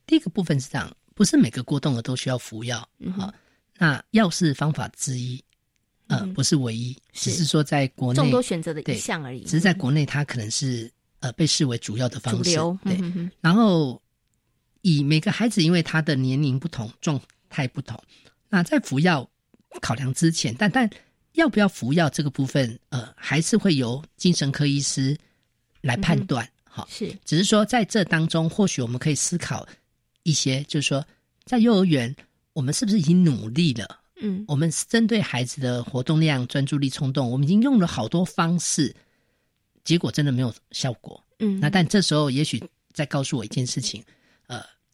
[0.07, 3.33] 第一个部分是这样，不是每个过动的都需要服药，嗯好，
[3.79, 5.43] 那药是方法之一，
[6.09, 13.01] 呃，不是唯一，只是说在国内众多选择的一项而已，只是在国内它可能是呃被视为主要的方式，对，
[13.41, 13.99] 然后。
[14.83, 18.01] 以每个孩子，因为他的年龄不同、状态不同，
[18.49, 19.29] 那在服药
[19.81, 20.89] 考量之前，但但
[21.33, 25.17] 要不要服药这个部分，呃，还是会由精神科医师
[25.81, 26.49] 来判断。
[26.65, 29.67] 好，是，只是说在这当中，或许我们可以思考
[30.23, 31.05] 一些，就是说，
[31.45, 32.15] 在幼儿园，
[32.53, 34.01] 我们是不是已经努力了？
[34.23, 38.95] 嗯，我们针对孩子的活动量、专注力、冲动，我们已经用了好多方式，
[39.83, 41.23] 结果真的没有效果。
[41.39, 42.63] 嗯，那但这时候也许
[42.93, 44.20] 再告诉我一件事情，呃，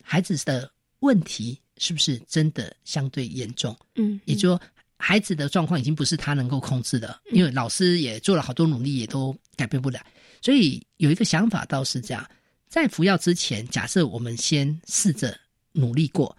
[0.09, 3.77] 孩子的问题是不是真的相对严重？
[3.97, 4.61] 嗯，也就说
[4.97, 10.01] 孩子的状况已经不是他能够控制的，因为老师也做了好多努力，也都改变不了。
[10.41, 12.25] 所以有一个想法倒是这样，
[12.69, 15.37] 在服药之前，假设我们先试着
[15.73, 16.35] 努力过，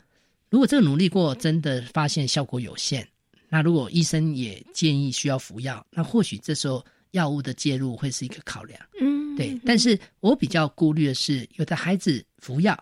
[0.49, 3.06] 如果这个努力过真的发现效果有限，
[3.49, 8.80] 那如果医生也建议需要服药，那或许这时候药物的介入会是一个考量。
[8.99, 9.60] 嗯，对。
[9.65, 12.82] 但是我比较顾虑的是，有的孩子服药，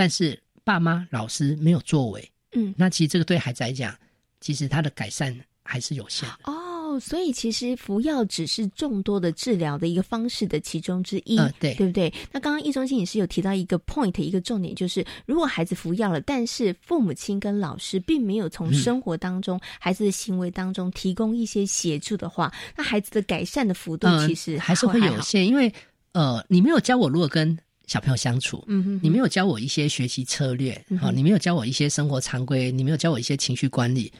[0.00, 2.26] 但是爸妈、老师没有作为。
[2.52, 3.94] 嗯，那其实这个对孩子来讲，
[4.40, 6.50] 其实他的改善还是有限的。
[6.50, 6.98] 哦。
[6.98, 12.12] 所以其实服药只是众多的治疗的一个方式的其中之一，对对不对？
[12.32, 25.72] 那刚刚易中心也是有提到一个 point，一个重点就是，如果孩子服药了，但是父母亲跟老师并没有从生活当中、孩子的行为当中提供一些协助的话，那孩子的改善的幅度其实还是会有限，因为
[26.12, 27.56] 呃，你没有教我如何跟
[27.90, 34.12] 小朋友相处，嗯哼，你没有教我一些学习策略，好，你没有教我一些生活常规，你没有教我一些情绪管理，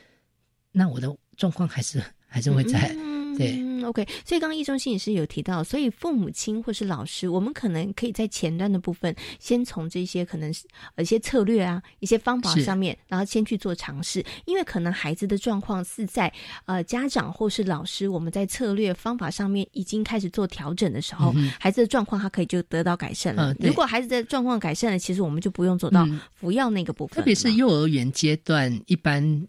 [0.72, 2.02] 那我的状况还是。
[2.32, 2.94] 还是会在
[3.36, 4.06] 对，OK。
[4.24, 10.66] 所以刚刚易中心也是有提到，所以父母亲或是老师，我们可能可以在前端的部分，先从这些可能是
[10.98, 14.24] 一些策略啊、一些方法上面，然后先去做尝试。
[14.46, 16.32] 因为可能孩子的状况是在
[16.66, 23.54] 呃家长或是老师，我们在策略方法上面已经开始做调整的时候，孩子的状况他可以就得到改善了。
[23.60, 27.16] 如果孩子的状况改善了，其实我们就不用走到服药那个部分。
[27.16, 29.46] 特别是幼儿园阶段，一般。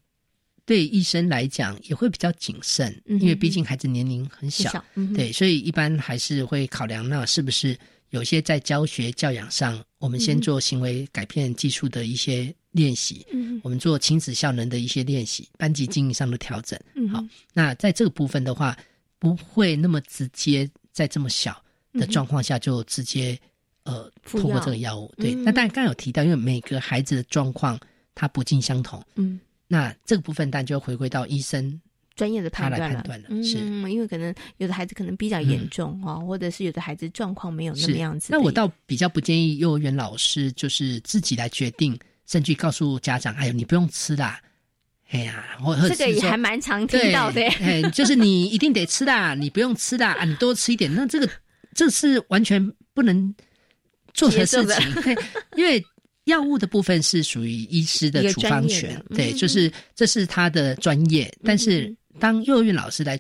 [0.66, 4.84] 对医生来讲也会比较谨慎，因为毕竟孩子年龄很小，
[5.16, 7.78] 对，所以一般还是会考量那是不是
[8.12, 13.26] 有些在教学教养上，我们先做行为改变技术的一些练习，
[13.64, 16.80] 我们做亲子效能的一些练习，班级经营上的调整。
[17.12, 17.22] 好，
[17.54, 18.78] 那在这个部分的话，
[19.20, 21.62] 不会那么直接在这么小
[21.94, 23.38] 的状况下就直接
[23.84, 25.12] 呃通过这个药物。
[25.18, 27.78] 对，那当然刚有提到，因为每个孩子的状况
[28.14, 29.04] 它不尽相同。
[29.16, 29.40] 嗯。
[29.72, 31.80] 那这个部分，当然就回归到医生
[32.14, 33.06] 专业的判断了。
[33.42, 33.58] 是，
[33.90, 38.34] 因为可能有的孩子可能比较严重哦，或者是有的孩子状况没有那么样子。
[38.34, 44.42] 那我倒比较不建议幼儿园老师就是自己来决定，甚至告诉家长：“哎呦，你不用吃啦。”
[45.12, 47.42] 哎呀，我这个也还蛮常听到的。
[47.42, 50.94] 哎， 就是你一定得吃的，你不用吃的啊，你多吃一点。
[50.94, 51.30] 那这个
[51.74, 53.34] 这是完全不能
[54.14, 55.16] 做的事情，
[55.56, 55.82] 因为。
[56.26, 61.32] 药物的部分是属于医师的处方权，对，就是这是他的专业。
[61.44, 63.20] 但是当幼儿园老师来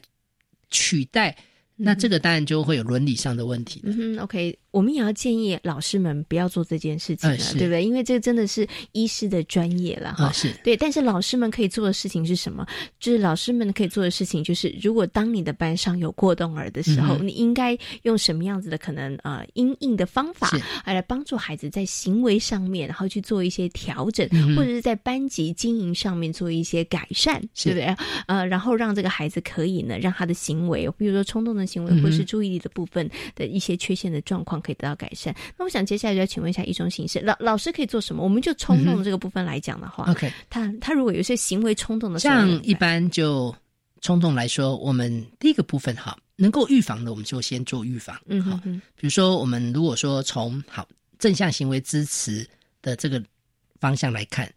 [0.69, 1.35] 取代，
[1.75, 3.81] 那这个当然就会有伦理上的问题。
[3.83, 4.57] 嗯哼，OK。
[4.71, 7.83] 我们也要建议老师们不要做这件事情了，对不对？
[7.83, 10.31] 因为这个真的是医师的专业了哈。
[10.31, 12.65] 是对，但是老师们可以做的事情是什么？
[12.99, 20.49] 就是老师们可以做的事情就是，如果当你的班上有过动儿的时候，你应该用什么样子的可能呃应应的方法
[20.85, 27.95] 来帮助孩子在行为上面，然后去做一些调整，或者是在班级经营上面做一些改善，对不对？
[28.27, 34.60] 呃，然后让这个孩子可以呢，让他的行为，比如说冲动的行为，或是注意力的部分的一些缺陷的状况。
[34.61, 35.35] 可以得到改善。
[35.57, 38.23] 那我想接下来就要请问一下一种形式，老老师可以做什么？
[38.23, 43.53] 我们就冲动的这个部分来讲的话，OK，他他如果有一些行为冲动的，像一般就
[44.01, 48.19] 冲动来说，我们第一个部分哈，能够预防的，我们就先做预防。
[48.27, 50.87] 嗯，好，比如说我们如果说从好
[51.19, 52.47] 正向行为支持
[52.81, 53.21] 的这个
[53.79, 54.51] 方向来看，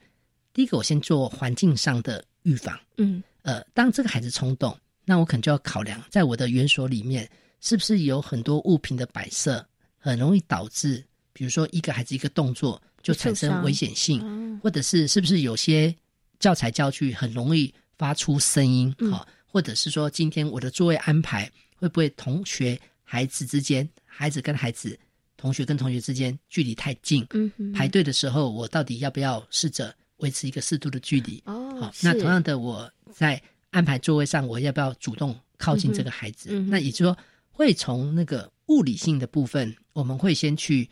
[0.53, 2.79] 第一个我先做环境上的预防。
[2.97, 7.29] 嗯，呃，当这个孩子冲动，那我可能就要考量，在我的园所里面
[7.61, 9.65] 是不是有很多物品的摆设。
[10.11, 15.95] 很容易导致，比如说一个孩子一个动作就产生危险性，或者是是不是有些
[16.39, 24.99] 教材教具很容易发出声音，好，或者是说今天我的座位安排会不会同学孩子之间，孩子跟孩子，
[25.39, 31.43] 同学跟同学之间距离太近，嗯，排队的时候我到底要不要试着维持一个适度的距离？
[31.47, 33.41] 哦，好，那同样的我在
[33.71, 36.51] 安排座位上，我要不要主动靠近这个孩子？
[36.69, 37.19] 那也就是说
[37.51, 38.53] 会从那个。
[38.69, 40.87] 物理性的部分，我们会先去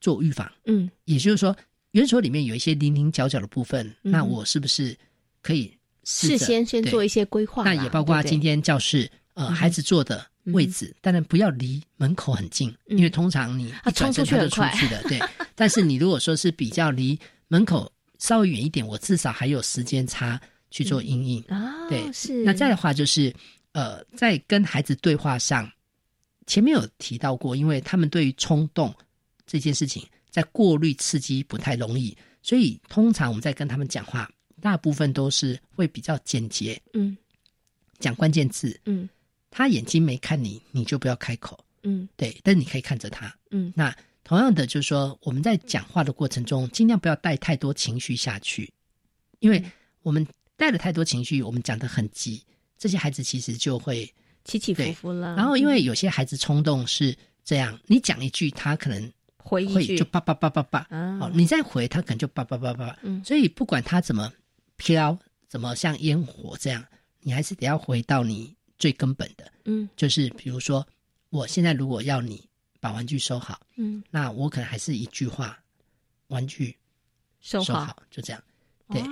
[0.00, 0.50] 做预防。
[0.64, 1.54] 嗯，也就是说，
[1.90, 4.96] 园所里面有一些零零角角的部分，那我是不是
[5.42, 7.62] 可以事先先做一些规划？
[7.64, 15.02] 那也包括今天教室呃孩子坐的位置，当然不要离门口很近，因为通常你一转身他就出去的。
[15.02, 15.20] 对，
[15.54, 20.40] 但是你如果说是比较离门口稍微远一点，我至少还有时间差
[20.70, 21.88] 去做阴影啊。
[21.88, 22.44] 对，是。
[22.44, 23.34] 那再的话就是
[23.72, 25.70] 呃，在跟孩子对话上。
[26.46, 28.94] 前面有提到过，因为他们对于冲动
[29.46, 34.30] 这件事情，在过滤刺激不太容易，所以通常我们在跟他们讲话，
[34.60, 37.16] 大部分都是会比较简洁，嗯，
[37.98, 39.08] 讲关键字，嗯，
[39.50, 48.72] 他眼睛没看你，你就不要开口，嗯，对，但你可以看着他，嗯，那同样的就是说，我们在讲话的过程中，尽量不要带太多情绪下去，
[49.40, 49.62] 因为
[50.02, 50.26] 我们
[50.56, 52.42] 带了太多情绪，我们讲的很急，
[52.78, 54.10] 这些孩子其实就会
[54.44, 55.34] 起起伏伏了。
[55.36, 59.98] 然后，因为有些孩子冲动是这样，你讲一句，他可能回一句。
[59.98, 60.86] 就叭叭叭叭叭，
[61.18, 62.96] 好，你再回，他可能就叭叭叭叭。
[63.02, 64.32] 嗯，所以不管他怎么
[64.76, 65.18] 飘，
[65.48, 66.84] 怎么像烟火这样，
[67.20, 70.86] 你还是得要回到你最根本的，嗯，就是比如说。
[71.30, 75.58] 我现在如果要你把玩具收好，嗯，那我可能还是一句话，
[76.28, 76.76] 玩具
[77.40, 78.40] 收好，就这样，
[78.88, 79.02] 对，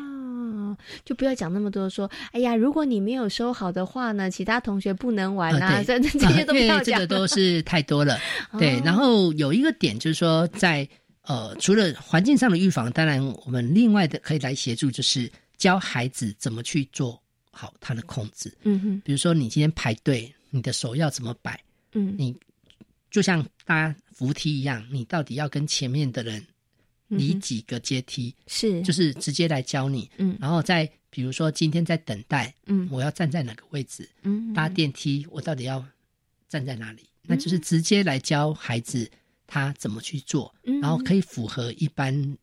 [1.04, 8.18] 就不要讲那么多，说，哎呀，如果你没有收好的话呢，其他同学不能玩啊，这这些都不要讲，这个都是太多了，
[8.58, 8.80] 对。
[8.84, 10.88] 然后有一个点就是说，在
[11.22, 17.20] 呃，除了环境上的预防，当然我们另外的可以来协助，就是教孩子怎么去做
[17.50, 21.60] 好他的控制，嗯哼，比如说你今天排队，你的手要怎么摆。
[21.94, 22.34] 嗯，你
[23.10, 26.42] 就像搭扶梯一样，你到底要跟前面的人
[27.18, 28.34] 离几个阶梯？
[28.46, 30.10] 是，就是直接来教你。
[30.18, 34.08] 嗯，然后再比如说今天在等待，嗯，我要站在哪个位置？
[34.22, 35.84] 嗯，搭电梯我到底要
[36.48, 37.02] 站在哪里？
[37.22, 39.10] 那就是直接来教孩子
[39.46, 42.36] 他怎么去做，然后可以符合一般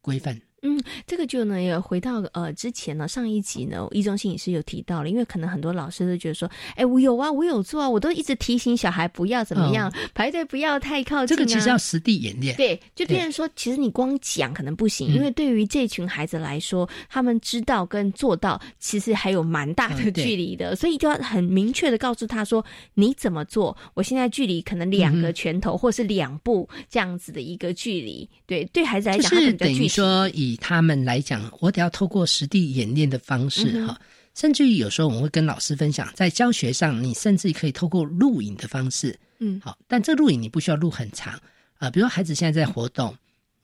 [0.00, 0.40] 规范。
[0.62, 11.36] 嗯，这个就呢，也回到呃之前呢，上一集呢，易中心也是有提到了，因为可能很多老师都觉得说，哎，我有啊，我有做啊，我都一直提醒小孩不要怎么样排队，不要太靠近。
[11.36, 12.56] 这个其实要实地演练。
[12.56, 23.76] 对，就变成说，其实你光讲可能不行，因为对于这群孩子来说，他们知道跟做到其实还有蛮大的距离的，所以就要很明确的告诉他说，你怎么做？
[23.94, 28.28] 我现在距离可能两个拳头或是两步这样子的一个距离。
[28.44, 30.47] 对，对孩子来讲，是等于说以。
[30.48, 34.00] 以他们来讲，我得要透过实地演练的方式哈，
[34.34, 41.38] 甚至于有时候我们会跟老师分享，在教学上，你甚至可以透过录影的方式，嗯，好，但这录影你不需要录很长
[41.78, 43.14] 啊，比如孩子现在在活动，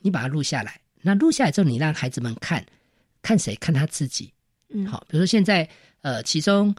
[0.00, 2.64] 你把它录下来，那录下来之后，你让孩子们看
[3.22, 4.30] 看谁看他自己，
[4.68, 5.68] 嗯，好，比如说现在
[6.02, 6.74] 呃，其中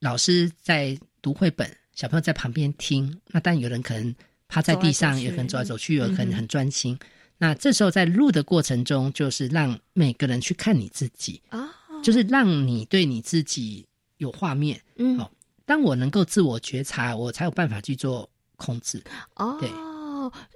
[0.00, 4.14] 老师在读绘本，小朋友在旁边听，那但有人可能
[4.48, 6.98] 趴在地上，有可能走来走去，有可能很专心。
[7.38, 11.68] 那这时候在录的过程中，就是让每个人去看你自己啊，
[12.02, 13.84] 就是让你对你自己
[14.18, 14.80] 有画面。
[14.96, 15.30] 嗯，好，
[15.66, 19.02] 当我能够自我觉察，我才有办法去做控制。
[19.34, 19.68] 哦，对，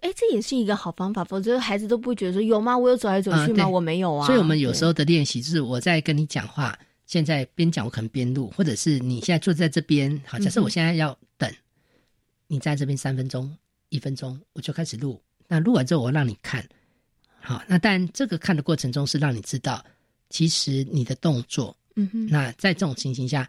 [0.01, 2.79] 哎，这也是一个好方法，否则孩子都不会觉得说有吗？
[2.79, 3.69] 我有走来走去吗？
[3.69, 4.25] 我没有啊。
[4.25, 11.53] 所以，我们有时候的练习就是我在跟你讲话，现在边讲我可能边录，或者是你现在坐在这边，好，假设我现在要等
[12.47, 13.55] 你在这边三分钟、
[13.89, 15.21] 一分钟，我就开始录。
[15.49, 16.65] 那录完之后，我让你看，
[17.41, 19.85] 好，那但这个看的过程中是让你知道，
[20.31, 23.49] 其实你的动作，嗯哼，那在这种情形下。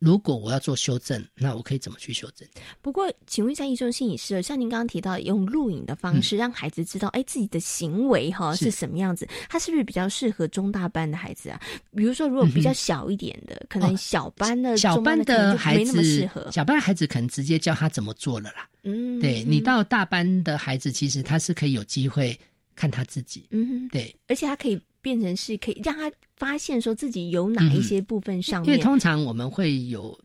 [0.00, 2.46] 如果我要做修正，那我可以怎么去修正？
[2.80, 11.60] 不过，请问一下，易中心理师，像您刚刚提到用录影的方式，让孩子知道，哎，自己的行为哈是什么样子，他是不是比较适合中大班的孩子啊？
[11.96, 18.68] 比如说，如果比较小一点的，可能小班的、小班的孩子，适合小班的孩子可能直接教他怎么做了啦。
[18.88, 22.38] 嗯，对你到大班的孩子，其实他是可以有机会
[22.74, 23.44] 看他自己。
[23.50, 24.80] 嗯，对，而且他可以。
[25.00, 30.18] 变成是可以让他发现说自己有哪一些部分上面，因为通常我们会有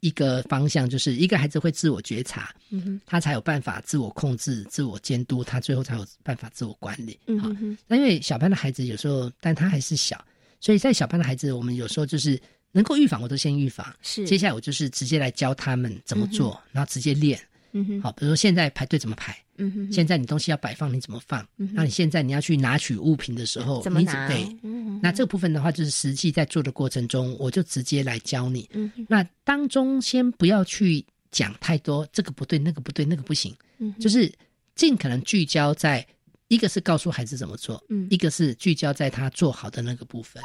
[0.00, 7.18] 一个方向，就是一个孩子会自我觉察，嗯哼，他才有办法自我控制、自我监督，他最后才有办法自我管理。
[7.28, 10.22] 嗯哼，那因为小班的孩子有时候，但他还是小，
[10.60, 12.38] 所以在小班的孩子，我们有时候就是
[12.72, 13.86] 能够预防，我都先预防。
[14.02, 17.40] 是，接下来我就是直接来教他们怎么做，然后直接练。
[17.72, 19.36] 嗯哼，好，比如说现在排队怎么排？
[19.56, 21.46] 嗯哼，现在你东西要摆放，你怎么放？
[21.56, 24.28] 嗯那你现在你要去拿取物品的时候，怎么拿？
[24.28, 28.68] 对，嗯那这个部分的话，就是实际在做的过程中，我就直接来教你。
[28.72, 33.54] 嗯那当中先不要去讲太多，这个不对，那个不对，那个不行。
[33.78, 34.32] 嗯，就是
[34.74, 36.06] 尽可能聚焦在
[36.48, 40.42] 一个是告诉孩子怎么做，嗯，一个是聚焦在他做好的那个部分。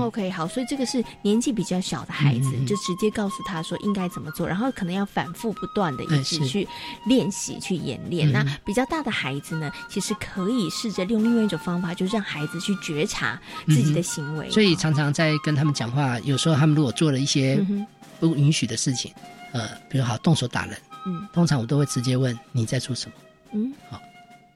[0.00, 6.66] OK，好，所以这个是年纪比较小的孩子，就直接告诉他说应该怎么做，然后可能要反复不断的一直去
[7.06, 8.30] 练习、去演练。
[8.32, 14.50] 那比较大的孩子呢，其实可以试着用另外一种方法，就是让孩子去觉察自己的行为。
[14.50, 17.64] 所以常常在跟他们讲话，有时候他们如果做了一些
[18.18, 19.12] 不允许的事情，
[19.52, 23.14] 呃，比如好动手打人，嗯，通常我都会直接问你在做什么，
[23.52, 24.00] 嗯，好，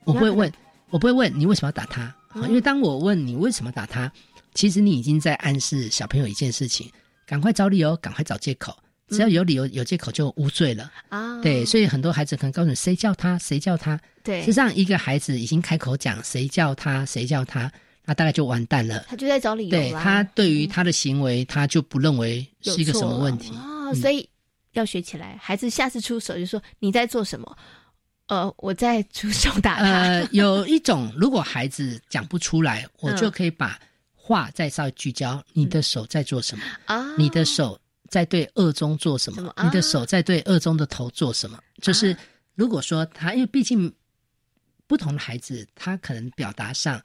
[0.05, 0.53] 我不会问，
[0.91, 2.15] 我不会问你为什么要打他，
[2.47, 4.11] 因为当我问你为什么打他。
[4.55, 6.91] 其实你已经在暗示小朋友一件事情：
[7.27, 8.75] 赶快找理由，赶快找借口。
[9.09, 11.39] 只要有理由、有借口，就无罪了啊！
[11.43, 13.39] 对，所以很多孩子可能告诉你：“谁叫他？
[13.39, 17.05] 谁叫他？”对，实际上一个孩子已经开口讲“谁叫他？
[17.05, 17.71] 谁叫他？”
[18.07, 19.05] 那大概就完蛋了。
[19.07, 24.27] 他就在找理由对他对于他的行为，他就不认为是一个什么问题哦，所以
[24.73, 25.39] 要学起来。
[25.41, 27.57] 孩子下次出手就说你在做什么？
[28.29, 29.85] 呃，我在出手打他。
[29.85, 33.79] 呃，有一种，如果孩子讲不出来， 我就可以把
[34.27, 35.45] 话再稍微聚焦。
[35.53, 36.65] 你的手在做什么？
[36.87, 39.55] 啊，你的手在对二中做什么？
[39.63, 41.59] 你的手在对二中的头做什么？
[41.83, 42.17] 就是
[42.55, 43.93] 如果说他，因为毕竟
[44.87, 46.99] 不同的孩子，他可能表达上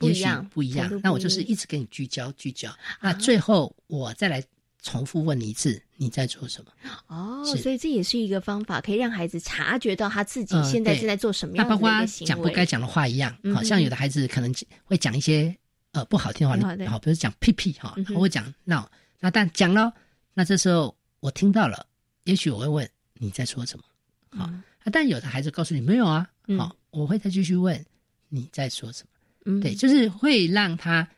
[0.00, 1.00] 也许不一样。
[1.02, 2.74] 那我就是一直跟你聚焦聚焦。
[3.00, 4.42] 那最后我再来。
[4.82, 6.70] 重复问你一次，你在做什么？
[7.08, 12.28] 哦，所以这也是一个方法，可以让孩子察觉到他自己现在正在做什么样的一个行为。
[12.28, 14.54] 讲不该讲的话一样，好像有的孩子可能
[14.84, 15.52] 会讲一些
[16.00, 18.90] 呃不好听的话，好，比如讲屁屁哈，我会讲闹。
[19.18, 19.92] 那但讲了，
[20.34, 21.86] 那这时候我听到了，
[22.24, 23.84] 也许我会问你在说什么？
[24.30, 24.50] 好，
[24.92, 26.28] 但有的孩子告诉你没有啊，
[26.58, 27.82] 好，我会再继续问
[28.28, 29.08] 你在说什么？
[29.46, 31.08] 嗯，对，就是会让他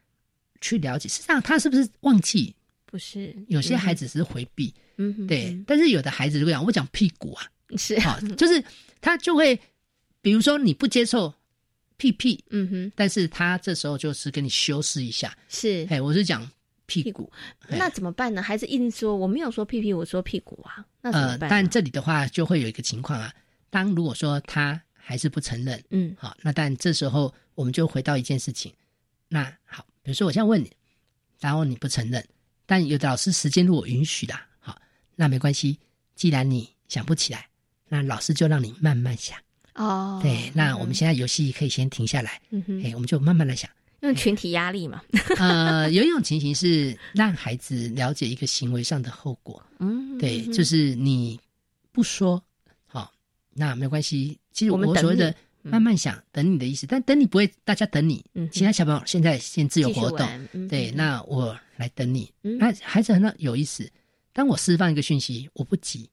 [0.60, 2.54] 去了解，实际上他是不是忘记？
[2.86, 5.60] 不是，有些孩子是回避，嗯，对。
[5.66, 7.44] 但是有的孩子如果讲我讲屁股啊，
[7.76, 8.64] 是好，就是
[9.00, 9.58] 他就会，
[10.22, 11.34] 比如说你不接受
[11.99, 16.51] 屁屁，嗯哼，但是他这时候就是跟你修饰一下，是，哎，我是讲
[16.86, 17.30] 屁股，
[17.68, 18.40] 那怎么办呢？
[18.40, 21.51] 孩子硬说我没有说屁屁，我说屁股啊，那怎么办？
[21.51, 23.34] 但这里的话就会有一个情况啊，
[23.68, 28.72] 当如果说他还是不承认，嗯，好，那但这时候我们就回到一件事情，
[29.28, 30.72] 那好，比如说我现在问你，
[31.40, 32.24] 然后你不承认。
[32.64, 34.80] 但有的老师时间如果允许的，好，
[35.16, 35.78] 那没关系。
[36.14, 37.49] 既然你想不起来，
[37.88, 39.38] 那老师就让你慢慢想。
[39.78, 42.40] 哦，对，那我们现在游戏可以先停下来。
[42.50, 43.70] 嗯哼，哎，我们就慢慢来想，
[44.00, 45.00] 用群体压力嘛。
[45.38, 49.62] 呃，有一种情形是让孩子了解一个行为上的后果。
[49.78, 51.40] 嗯，对，就是你
[51.92, 52.42] 不说，
[52.86, 53.10] 好，
[53.54, 54.38] 那没关系。
[54.52, 55.34] 其实我们所谓的。
[55.60, 58.24] 慢慢想，等你的意思，但等你不会，大家等你。
[58.32, 60.26] 嗯其他小朋友现在先自由活动，
[60.68, 62.32] 对，那我来等你。
[62.42, 63.90] 嗯那孩子很有意思，
[64.32, 66.08] 当我释放一个讯息，我不急，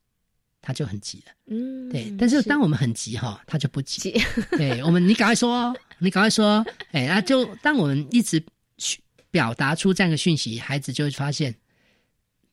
[0.65, 1.33] 他就很急了。
[1.45, 2.11] 嗯，对。
[2.17, 4.19] 但是当我们很急哈，他就不急。
[4.51, 8.43] 对我们，你赶快说，你赶快说，哎，那就当我们一直
[8.77, 8.99] 去
[9.29, 11.53] 表达出这样的讯息，孩子就会发现。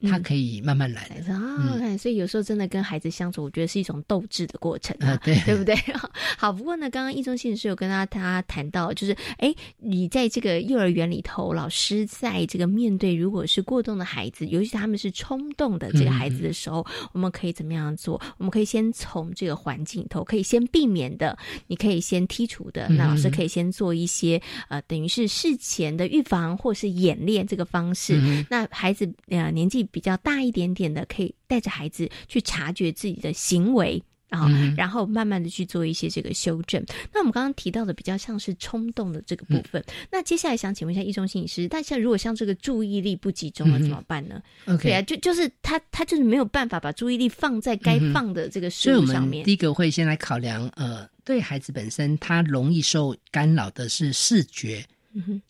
[0.08, 5.74] 他可以慢慢来啊，所以有时候真的跟孩子相处，我觉得是一种斗志的过程啊，对对不对？
[6.36, 18.20] 好，不过呢，刚刚易中信是有跟他他谈到，就是哎，你在这个幼儿园里头，老师在这个面对如果是过动的孩子，尤其是他们是冲动的这个孩子的时候，我们可以怎么样做？
[18.38, 21.38] 我们可以先从这个环境里头，可以先避免的，
[21.68, 28.20] 你可以先剔除的，那老师可以先做一些呃，等于是事前的预防或是演练这个方式。
[28.50, 29.86] 那孩子呃年纪。
[29.92, 36.82] 比较大一点点的，可以带着孩子去察觉自己的行为啊，然后慢慢的去做一些这个修正。
[37.12, 44.42] 那我们刚刚提到的比较像是冲动的这个部分，那接下来想请问一下易中心理师，但像如果像这个注意力不集中了怎么办呢？
[44.80, 49.44] 对啊，就就是他他就是没有办法把注意力放在该放的这个事物上面。
[49.44, 54.82] 第一个会先来考量，呃，对孩子本身他容易受干扰的是视觉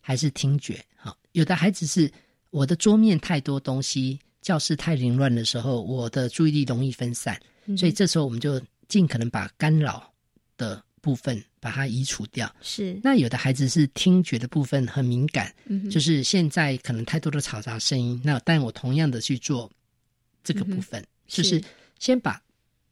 [0.01, 0.83] 还是听觉？
[0.97, 2.11] 好，有的孩子是
[2.49, 4.19] 我的桌面太多东西。
[4.43, 7.39] 教室太凌乱的时候，我的注意力容易分散，
[7.77, 10.13] 所以这时候我们就尽可能把干扰
[10.57, 12.53] 的部分把它移除掉。
[12.61, 15.51] 是，那有的孩子是听觉的部分很敏感，
[15.89, 19.71] 就是现在可能太多的嘈杂声音，那但我同样的去做
[20.43, 21.63] 这个部分，就是
[21.97, 22.39] 先把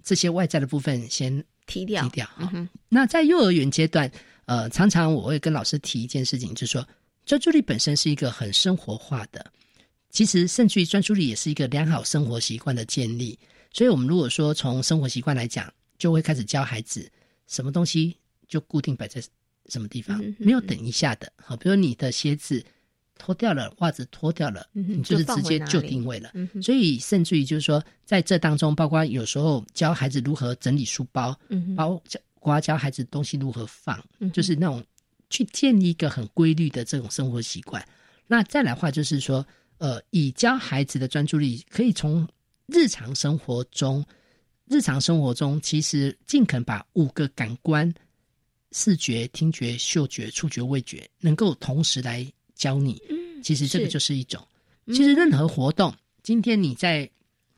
[0.01, 2.01] 这些外在的部分先提掉。
[2.03, 2.29] 提掉。
[2.89, 4.09] 那在幼儿园阶段，
[4.45, 6.87] 呃，常常我会跟老师提一件事情，就是说
[7.25, 9.45] 专注力本身是一个很生活化的。
[10.11, 13.39] 其实，甚至于专注力也是一个良好生活习惯的建立。
[13.73, 17.09] 所以，我们如果说从生活习惯来讲，就会开始教孩子
[17.47, 19.23] 什么东西就固定摆在
[19.67, 21.31] 什么地方，没有等一下的。
[21.37, 22.61] 好，比如你的鞋子
[23.17, 26.29] 脱掉了，袜子脱掉了，你就是直接就定位了。
[26.61, 31.33] 所以，甚至于就是说，在这当中，包括有时候教孩子如何整理书包，
[31.77, 32.03] 包
[32.41, 34.03] 括教孩子东西如何放，
[34.33, 34.83] 就是那种
[35.29, 37.81] 去建立一个很规律的这种生活习惯。
[38.27, 39.47] 那再来话就是说。
[39.81, 42.27] 呃，以教孩子的专注力，可以从
[42.67, 44.05] 日常生活中，
[44.67, 47.91] 日常生活中，其实尽可能把五个感官——
[48.73, 52.23] 视觉、听觉、嗅觉、触觉、味觉，能够同时来
[52.53, 53.01] 教你。
[53.09, 54.47] 嗯，其实这个就是一种。
[54.85, 57.09] 其实任何活动，今天你在，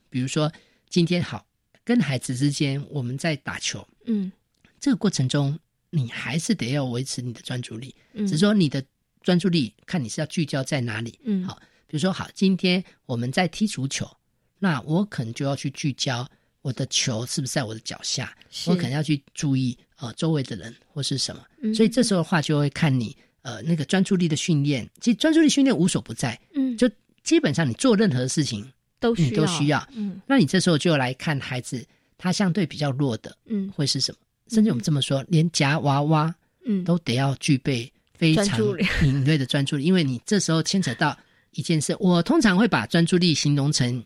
[0.10, 0.50] 比如说
[0.88, 1.46] 今天好，
[1.84, 4.32] 跟孩子之间我们在打球，嗯，
[4.80, 5.60] 这个过程中，
[5.90, 7.94] 你还是得要维持你的专注力。
[8.14, 8.82] 嗯，只是说你的
[9.24, 11.20] 专注力，看你是要聚焦在哪里。
[11.26, 11.62] 嗯，好。
[11.94, 14.10] 比如说，好，今天我们在踢足球，
[14.58, 16.28] 那我可能就要去聚焦
[16.64, 18.36] 我的球是不是在我的脚下，
[18.66, 26.90] 我可能要去注意呃周围的人或是什么，所以这时候的话就会看你呃那个专注力的训练，其实专注力训练无所不在，嗯，就
[27.24, 28.68] 基本上你做任何事情
[29.00, 31.86] 都需你都需要，嗯，那你这时候就来看孩子
[32.18, 34.18] 他相对比较弱的，嗯，会是什么？
[34.48, 36.34] 甚至我们这么说，连夹娃娃，
[36.66, 38.60] 嗯，都得要具备非常
[39.04, 41.16] 敏锐的专注力，因为你这时候牵扯到
[41.54, 41.96] 一件事。
[42.00, 44.04] 我通常会把专注力形容成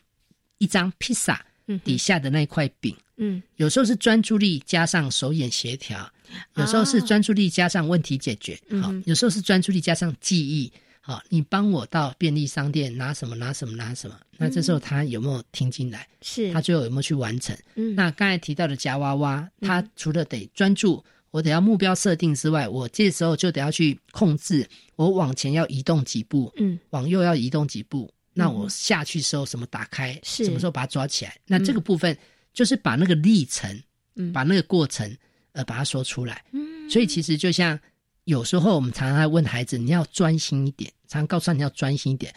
[0.57, 1.45] 一张披萨
[1.83, 6.09] 底下的那块饼，嗯，有时候是专注力加上手眼协调，
[6.55, 10.71] 有时候是专注力加上问题解决，好，有时候是专注力加上记忆。
[11.01, 16.05] 好，你帮我到便利商店拿什么拿什么拿什么，那这时候他有没有听进来？
[16.21, 17.57] 是，他最后有没有去完成？
[17.75, 21.01] 嗯，那刚才提到的夹娃娃，他除了得专注，
[21.32, 31.38] 我得要目标设定之外，我这时候就得要去控制我往前要移动几步，嗯，往右要移动几步，那我下去时候什么打开，是什么时候把它抓起来？
[31.45, 32.17] 那这个部分
[32.53, 33.82] 就是把那个历程，
[34.15, 35.15] 嗯，把那个过程，
[35.53, 36.43] 呃，把它说出来。
[36.51, 37.80] 嗯，所以其实就像
[38.25, 40.91] 有时候我们常常在问孩子，你要专心一点。
[41.09, 42.36] 常常告诉他你要专心一点，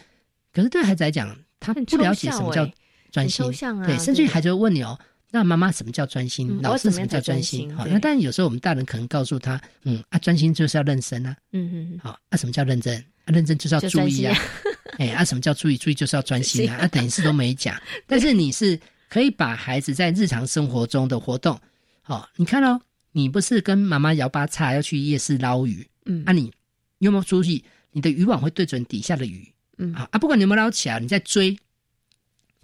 [0.53, 2.65] 可是对孩子来讲，他不了解什么叫
[3.11, 4.97] 专心，啊、对，甚至于孩子会问你哦，
[5.31, 6.49] 那妈妈什么叫专心？
[6.51, 7.75] 嗯、老师什么叫专心？
[7.77, 12.97] 好，那但是有时候我们大人可能告诉他，嗯啊，专心就是要认真啊，嗯嗯，好，啊，什么叫认真？
[13.25, 14.37] 啊，认真就是要注意啊，
[14.99, 15.77] 哎，啊，什么叫注意？
[15.77, 18.79] 注意就是要专心啊， 啊，等于是都没讲，但是你是
[19.09, 21.59] 可以把孩子在日常生活中的活动，
[22.03, 22.81] 好，你看哦，
[23.13, 26.51] 你不是跟妈妈摇八叉要去夜市捞鱼，嗯，啊，你
[26.99, 27.65] 有没有注意？
[27.93, 31.59] 你的渔网会对准底下的鱼，嗯啊啊，不管你有没有捞起来，你在追，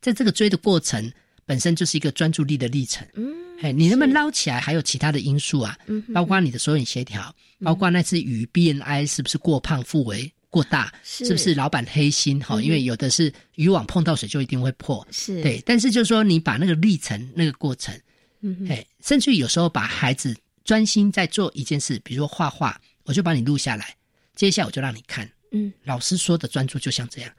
[0.01, 1.12] 在这个追的过程
[1.47, 3.32] 本身就是一个专注力的历程，嗯，
[3.62, 11.30] 哎，你能不能捞起来，还有其他的因素啊，嗯，包括你的手眼协调，包括那只鱼 BNI 是不是过胖、腹围过大，是。
[11.30, 12.40] 不是老板黑心？
[12.40, 15.40] 哈，因为有的是渔网碰到水就一定会破，是。
[15.42, 17.99] 对，但是就是说你把那个历程、那个过程，
[18.40, 23.94] 嗯，哎，甚至有时候把孩子专心在做一件事，比如说画画，我就把你录下来。
[24.34, 27.32] 接下来我就让你看，嗯，老师说的专注就像这样，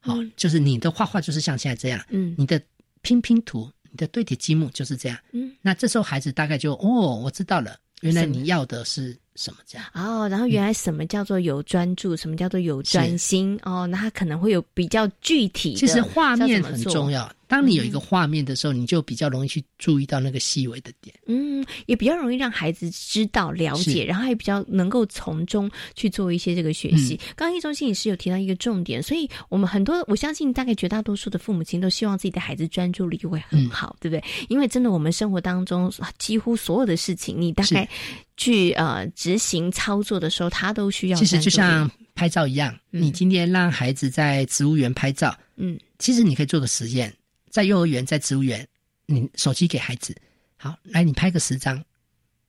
[0.00, 2.60] 好、嗯，就是你的画画就是像现在这样，嗯，你的
[3.02, 9.86] 拼拼图、你的对叠积木就是这样，嗯，那这时候孩子大概就哦，我知道了，原来你要的是什么这样。
[9.94, 17.30] 哦，然后原来什么叫做有专注，什么叫做有专心哦，那他可能会有比较具体，其实画面很重要。
[17.48, 27.12] 当你有一个画面的时候，你就比较容易去注意到那个细微的点，嗯，也比较容易让孩子知道、了解，然后也比较能够从中去做一些这个学习。
[27.14, 34.24] 嗯、刚刚易中心也是有提到一个重点，所以我们很多，我相信大概绝大多数的父母亲都希望自己的孩子专注力会很好，嗯、对不对？
[34.48, 37.86] 因为真的，我们生活当中几乎所有的事情，你大概
[38.36, 41.18] 去呃执行操作的时候，他都需要。
[41.18, 47.12] 其实就像拍照一样，嗯、你今天让孩子在植物园拍照，嗯，其实你可以做个实验。
[47.50, 48.66] 在幼儿园，在植物园，
[49.06, 50.16] 你手机给孩子，
[50.56, 51.84] 好，来你拍个十张，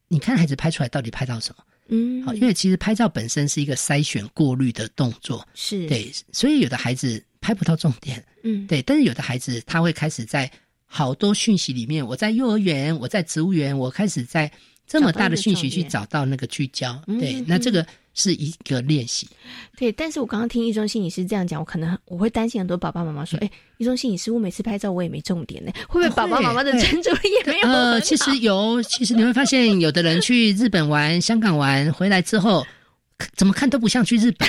[0.08, 1.64] 你看孩子拍出来到底拍到什么？
[1.90, 10.50] 嗯，好，因为其实拍照本身是一个筛选、过滤的动作，是对，所以有的孩子拍不到重点，嗯，对，但是有的孩子他会开始在
[10.86, 14.50] 好多讯息里面，我在幼儿园，我在植物园，我开始在
[14.88, 17.86] 这么大的讯息去找到那个聚焦，对，嗯、那这个。
[18.16, 19.28] 是一个练习，
[19.76, 19.92] 对。
[19.92, 32.64] 但是我刚刚听一中心理师这样讲，我可能我会担心很多爸爸妈妈说：“哎、嗯，一中心理师，我每次拍照我也没重点呢， 会不会爸爸妈妈的专注力也 没有呃，其实有，其实你会发现，有的人去日本玩、香港玩回来之后，
[33.36, 34.48] 怎么看都不像去日本。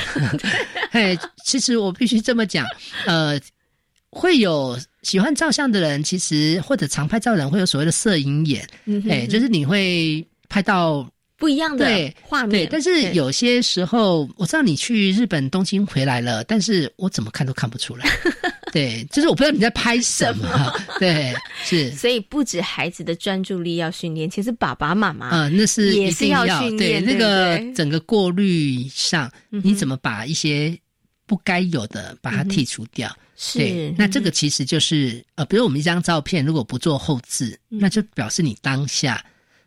[0.90, 1.16] 哎，
[1.46, 2.66] 其实我必须这么讲，
[3.06, 3.40] 呃，
[4.14, 11.06] 会有喜欢照相的人，其实或者常拍照的人会有所谓的摄影眼，嗯、哎，就是你会拍到。
[11.36, 11.84] 不一样的
[12.22, 18.08] 画面，对，但是有些时候我知道你去日本东京回来了，但是我怎么看都看不出来。
[18.72, 20.72] 对，就是我不知道你在拍什么。
[20.98, 21.34] 对，
[21.64, 21.90] 是。
[21.90, 27.04] 所以不止孩子的专注力要训练，其实爸爸妈妈啊，那是也是要训练。
[27.04, 30.74] 对，那个整个过滤上，你怎么把一些
[31.26, 33.14] 不该有的把它剔除掉？
[33.54, 39.24] 对，那这个其实就是呃，比如我们一张照片如果不做后置，那就表示你当下。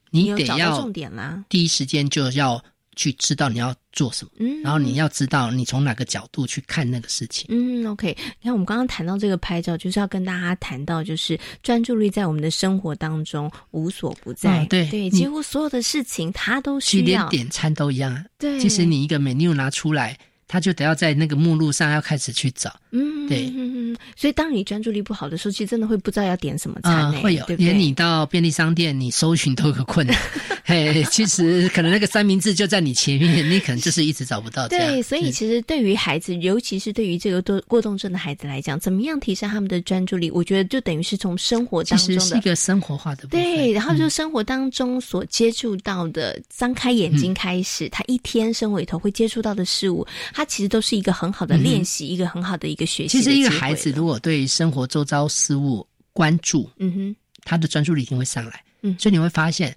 [0.10, 2.64] 你得要重点啦，第一时间就要
[2.96, 8.16] 去知道你要做什么，嗯，然后你要知道你从哪个角度去看那个事情，嗯，OK。
[8.40, 18.58] 你看我们刚刚谈到这个拍照，就是要跟大家谈到，就是专注力在我们的生活当中无所不在，嗯、对对，几乎所有的事情它都需要，连点餐都一样，对。
[18.62, 20.18] 其实你一个 menu 拿出来。
[20.48, 27.56] 他就得要在那个目录上要开始去找，嗯，对，嗯嗯，所以当你专注力不好的时候，其实真的会不知道要点什么餐、啊、欸，会有，对？
[27.58, 30.18] 连你到便利商店，你搜寻都有个困难，
[30.70, 34.68] 嘿，其实可能那个三明治就在你前面，你可能就是一直找不到。
[34.68, 40.30] 对，所以其实对于孩子，尤其是对于这个多过动症的孩子来讲，怎么样提升他们的专注力？
[40.30, 53.08] 我觉得就等于是从生活当中的是一个生活化的对，然后就生活当中所接触到的，张开眼睛开始，他一天生活里头会接触到的事物，他其实都是一个很好的练习，一个很好的一个学习。
[53.08, 57.16] 其实一个孩子如果对生活周遭事物关注，嗯哼，
[57.46, 58.62] 他的专注力一定会上来。
[58.82, 59.74] 嗯，所以你会发现。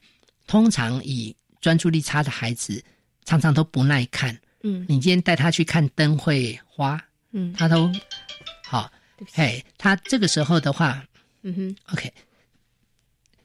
[0.51, 2.83] 通常以专注力差的孩子，
[3.25, 4.37] 常常都不耐看。
[4.65, 7.89] 嗯，你今天带他去看灯会花，嗯，他都
[8.65, 8.91] 好。
[9.33, 11.07] 嘿，他这个时候的话，
[11.43, 12.13] 嗯哼，OK，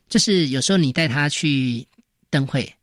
[0.09, 1.87] 就是有时候你带他去
[2.31, 2.73] 灯会，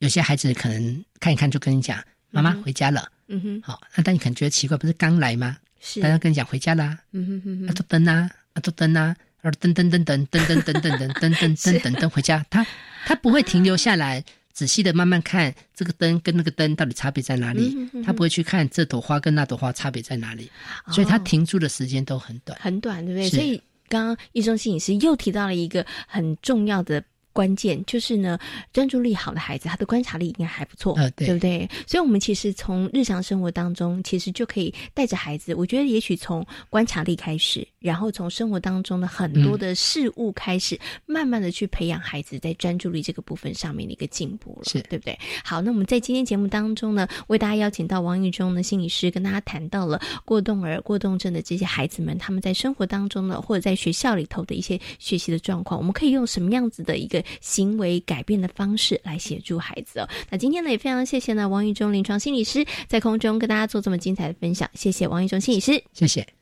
[0.00, 5.56] 有些孩子可能看一看就跟你讲：“妈妈回家了。”嗯哼，好，那但你可能觉得奇怪，不是刚来吗？
[5.80, 6.98] 是，大家跟你讲回家啦。
[7.12, 9.16] 嗯哼哼哼，啊，都灯啊，啊，都灯啊。
[9.40, 12.66] 而噔噔噔噔噔噔噔噔噔噔噔噔噔噔回家，他
[13.08, 17.74] 他不会停留下来，仔细的慢慢看这个灯跟那个灯到底差别在哪里。
[18.04, 20.50] 他不会去看这朵花跟那朵花差别在哪里，
[20.92, 23.30] 所以他停住的时间都很短，很短，对不对？
[23.30, 27.02] 所以刚刚易中心影师又提到了一个很重要的。
[27.38, 28.36] 关键就是呢，
[28.72, 31.70] 专注力好的孩子，他的观察力应该还不错，对不对？
[31.86, 35.54] 所以，我们其实从日常生活当中，其实就可以带着孩子。
[35.54, 40.76] 我觉得，也许从观察力开始，然后从生活当中的很多的事物开始，
[41.06, 45.16] 慢慢的去培养孩子在专注力这个部分上面的一个进步了，是对不对？
[45.44, 57.22] 好，那我们在今天节目当中呢，为大家邀请到王玉忠的心理师，跟大家谈到了过动儿、过动症的这些孩子们，他们在生活当中呢，或者在学校里头的一些学习的状况，我们可以用什么样子的一个。
[57.40, 60.08] 行为改变的方式来协助孩子哦。
[60.30, 66.37] 那今天呢，也非常谢谢呢王玉忠临床心理师在空中跟大家做这么精彩的分享，谢谢王玉忠心理师，谢谢。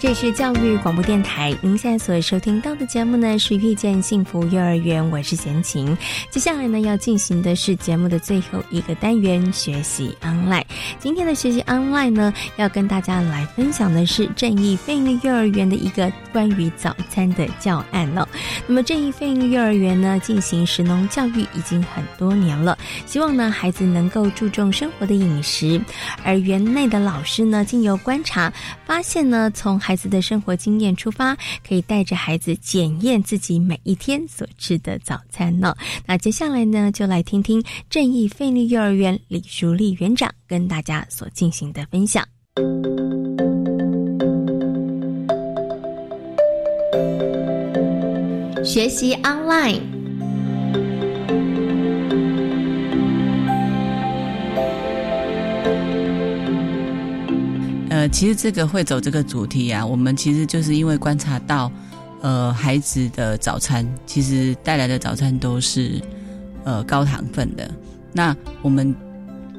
[0.00, 5.94] 这是教育广播电台，您现在所收听到的节目呢是遇见幸福幼儿园，我是贤琴。
[6.30, 10.64] 接下来呢要进行的是节目的最后一个单元——学习 online。
[10.98, 18.26] 今天的学习 online 呢，要跟大家来分享的是正义飞鹰幼儿园的一个关于早餐的教案了。
[18.66, 25.78] 那么正义飞鹰幼儿园呢，进行食农教育已经很多年了，希望呢孩子能够注重生活的饮食，
[26.24, 28.50] 而园内的老师呢，经由观察
[28.86, 31.36] 发现呢，从孩孩子的生活经验出发，
[31.66, 35.74] 可以带着孩子检验自己每一天所吃的早餐呢。
[36.06, 42.24] 那接下来呢，就来听听正义费力幼儿园李淑丽园长跟大家所进行的分享。
[48.64, 49.99] 学习 online。
[58.00, 61.70] 呃，其实这个会走这个主题啊，我们其实就是因为观察到，
[62.22, 66.00] 呃，孩子的早餐其实带来的早餐都是
[66.64, 67.70] 呃高糖分的。
[68.10, 68.96] 那我们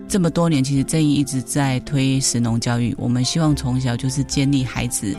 [0.10, 5.16] 这么多年，其实正义一直在推食农教育，我们希望从小就是建立孩子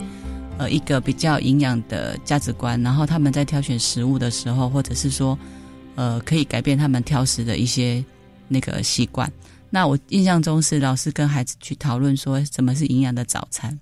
[0.57, 5.39] 呃一个比较营养的价值观，然后他们在挑选食物的时候，或者是说
[5.95, 8.03] 呃可以改变他们挑食的一些
[8.49, 9.31] 那个习惯。
[9.75, 13.75] 那我印象中是老师跟孩子去讨论说什么是营养的早餐。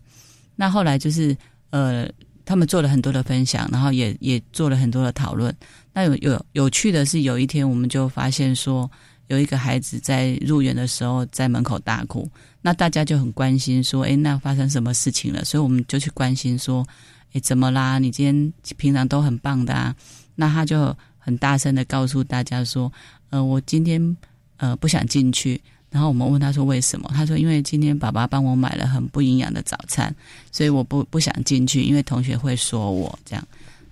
[0.55, 1.35] 那后来就是
[1.71, 2.09] 呃，
[2.45, 5.53] 他们做了很多的分享，然后也也做了很多的讨论。
[5.91, 8.89] 那有有有趣的是，有一天我们就发现说，
[9.27, 12.25] 有一个孩子在入园的时候在门口大哭。
[12.61, 15.43] 那大家就很关心说，哎，那发生什么事情了？
[15.43, 16.87] 所以我们就去关心说，
[17.33, 17.99] 哎，怎么啦？
[17.99, 19.93] 你今天平常都很棒的啊。
[20.35, 22.89] 那他就很大声的告诉大家说，
[23.29, 24.17] 呃，我今天
[24.55, 25.61] 呃不想进去。
[25.91, 27.11] 然后我们问他说为什么？
[27.13, 30.15] 他说因为今天爸爸帮我买了很不营养的早餐，
[30.49, 33.47] 所以我不不想进去，因为同学会说我这样。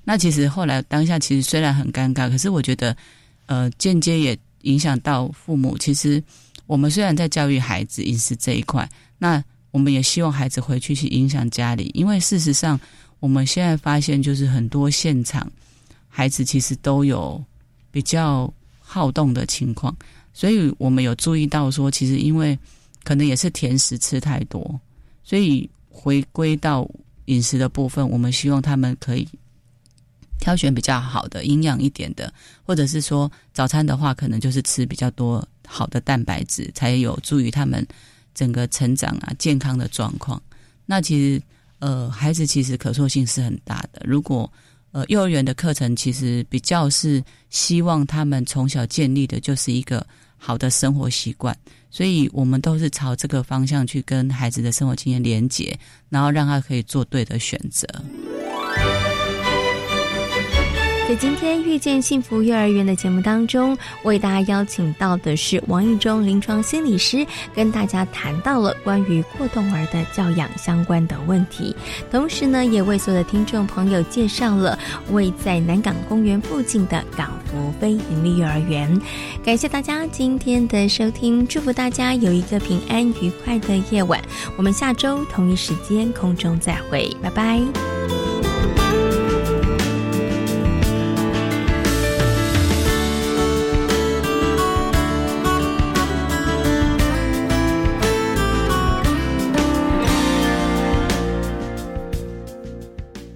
[0.06, 2.96] 那其实后来当下其实虽然很尴尬，可是我觉得，
[3.48, 5.78] 呃，间接也影响到父母。
[5.78, 6.24] 其实
[6.66, 12.80] 我们虽然在教育孩子饮食这一块，那我们也希望孩子回去去影响家里，因为事实上
[13.20, 15.52] 我们现在发现就是很多现场
[16.08, 17.44] 孩子其实都有
[17.92, 19.96] 比较好动的情况。
[20.40, 22.58] 所以我们有注意到说，其实因为
[23.04, 24.80] 可能也是甜食吃太多，
[25.22, 26.90] 所以回归到
[27.26, 29.28] 饮食的部分，我们希望他们可以
[30.40, 32.34] 挑选比较好的、营养一点的，
[32.64, 37.86] 或者是说早餐的话，可能就是吃比较多好的蛋白质，才有助于他们
[38.34, 40.42] 整个成长啊、健康的状况。
[40.86, 41.42] 那其实
[41.80, 44.02] 呃，孩子其实可塑性是很大的。
[44.06, 44.50] 如果
[44.92, 50.08] 呃幼儿园的课程其实比较是希望他们从小建立的就是一个。
[50.40, 51.56] 好的生活习惯，
[51.92, 55.78] 所以我们都是朝这个方向去跟孩子的生活经验连结，
[56.10, 57.88] 然后让他可以做对的选择。
[61.10, 71.76] 在今天遇见幸福幼儿园的节目当中，为大家邀请到的是王义忠临床心理师，跟大家谈到了关于过动儿的教养相关的问题，
[72.12, 74.78] 同时呢，也为所有的听众朋友介绍了
[75.10, 79.02] 位在南港公园附近的港福非营利幼儿园。
[79.44, 84.22] 感谢大家今天的收听，祝福大家有一个平安愉快的夜晚。
[84.56, 87.60] 我们下周同一时间空中再会，拜拜。